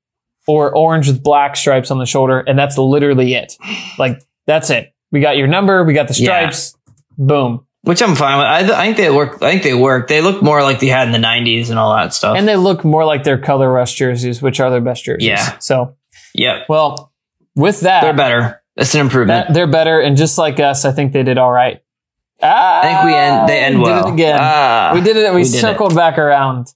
[0.47, 3.57] or orange with black stripes on the shoulder, and that's literally it.
[3.99, 4.93] Like that's it.
[5.11, 6.51] We got your number, we got the Yeah.
[6.51, 6.75] stripes,
[7.17, 8.47] boom, which I'm fine with.
[8.47, 9.43] I, th- I think they work.
[9.43, 10.09] I think they work.
[10.09, 12.37] They look more like they had in the '90s and all that stuff.
[12.37, 15.27] and they look more like their color rush jerseys, which are their best jerseys.
[15.27, 15.59] Yeah.
[15.59, 15.97] So,
[16.35, 16.65] Yeah.
[16.69, 17.13] well,
[17.57, 18.63] with that, they're better.
[18.77, 19.49] That's an improvement.
[19.49, 21.83] That, they're better, and just like us, I think they did all right.
[22.43, 23.49] Ah, I think we end.
[23.49, 24.03] They end we well.
[24.05, 24.39] Did it again.
[24.39, 25.31] Ah, we did it.
[25.31, 25.61] We, we did it.
[25.61, 26.67] circled back around.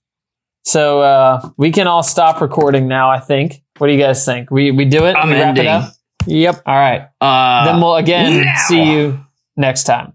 [0.65, 3.11] So uh, we can all stop recording now.
[3.11, 3.63] I think.
[3.79, 4.51] What do you guys think?
[4.51, 5.15] We we do it.
[5.15, 5.67] I'm we wrap ending.
[5.67, 5.93] it up.
[6.27, 6.63] Yep.
[6.67, 7.09] All right.
[7.21, 8.57] Uh, then we'll again now.
[8.67, 9.21] see you
[9.57, 10.15] next time.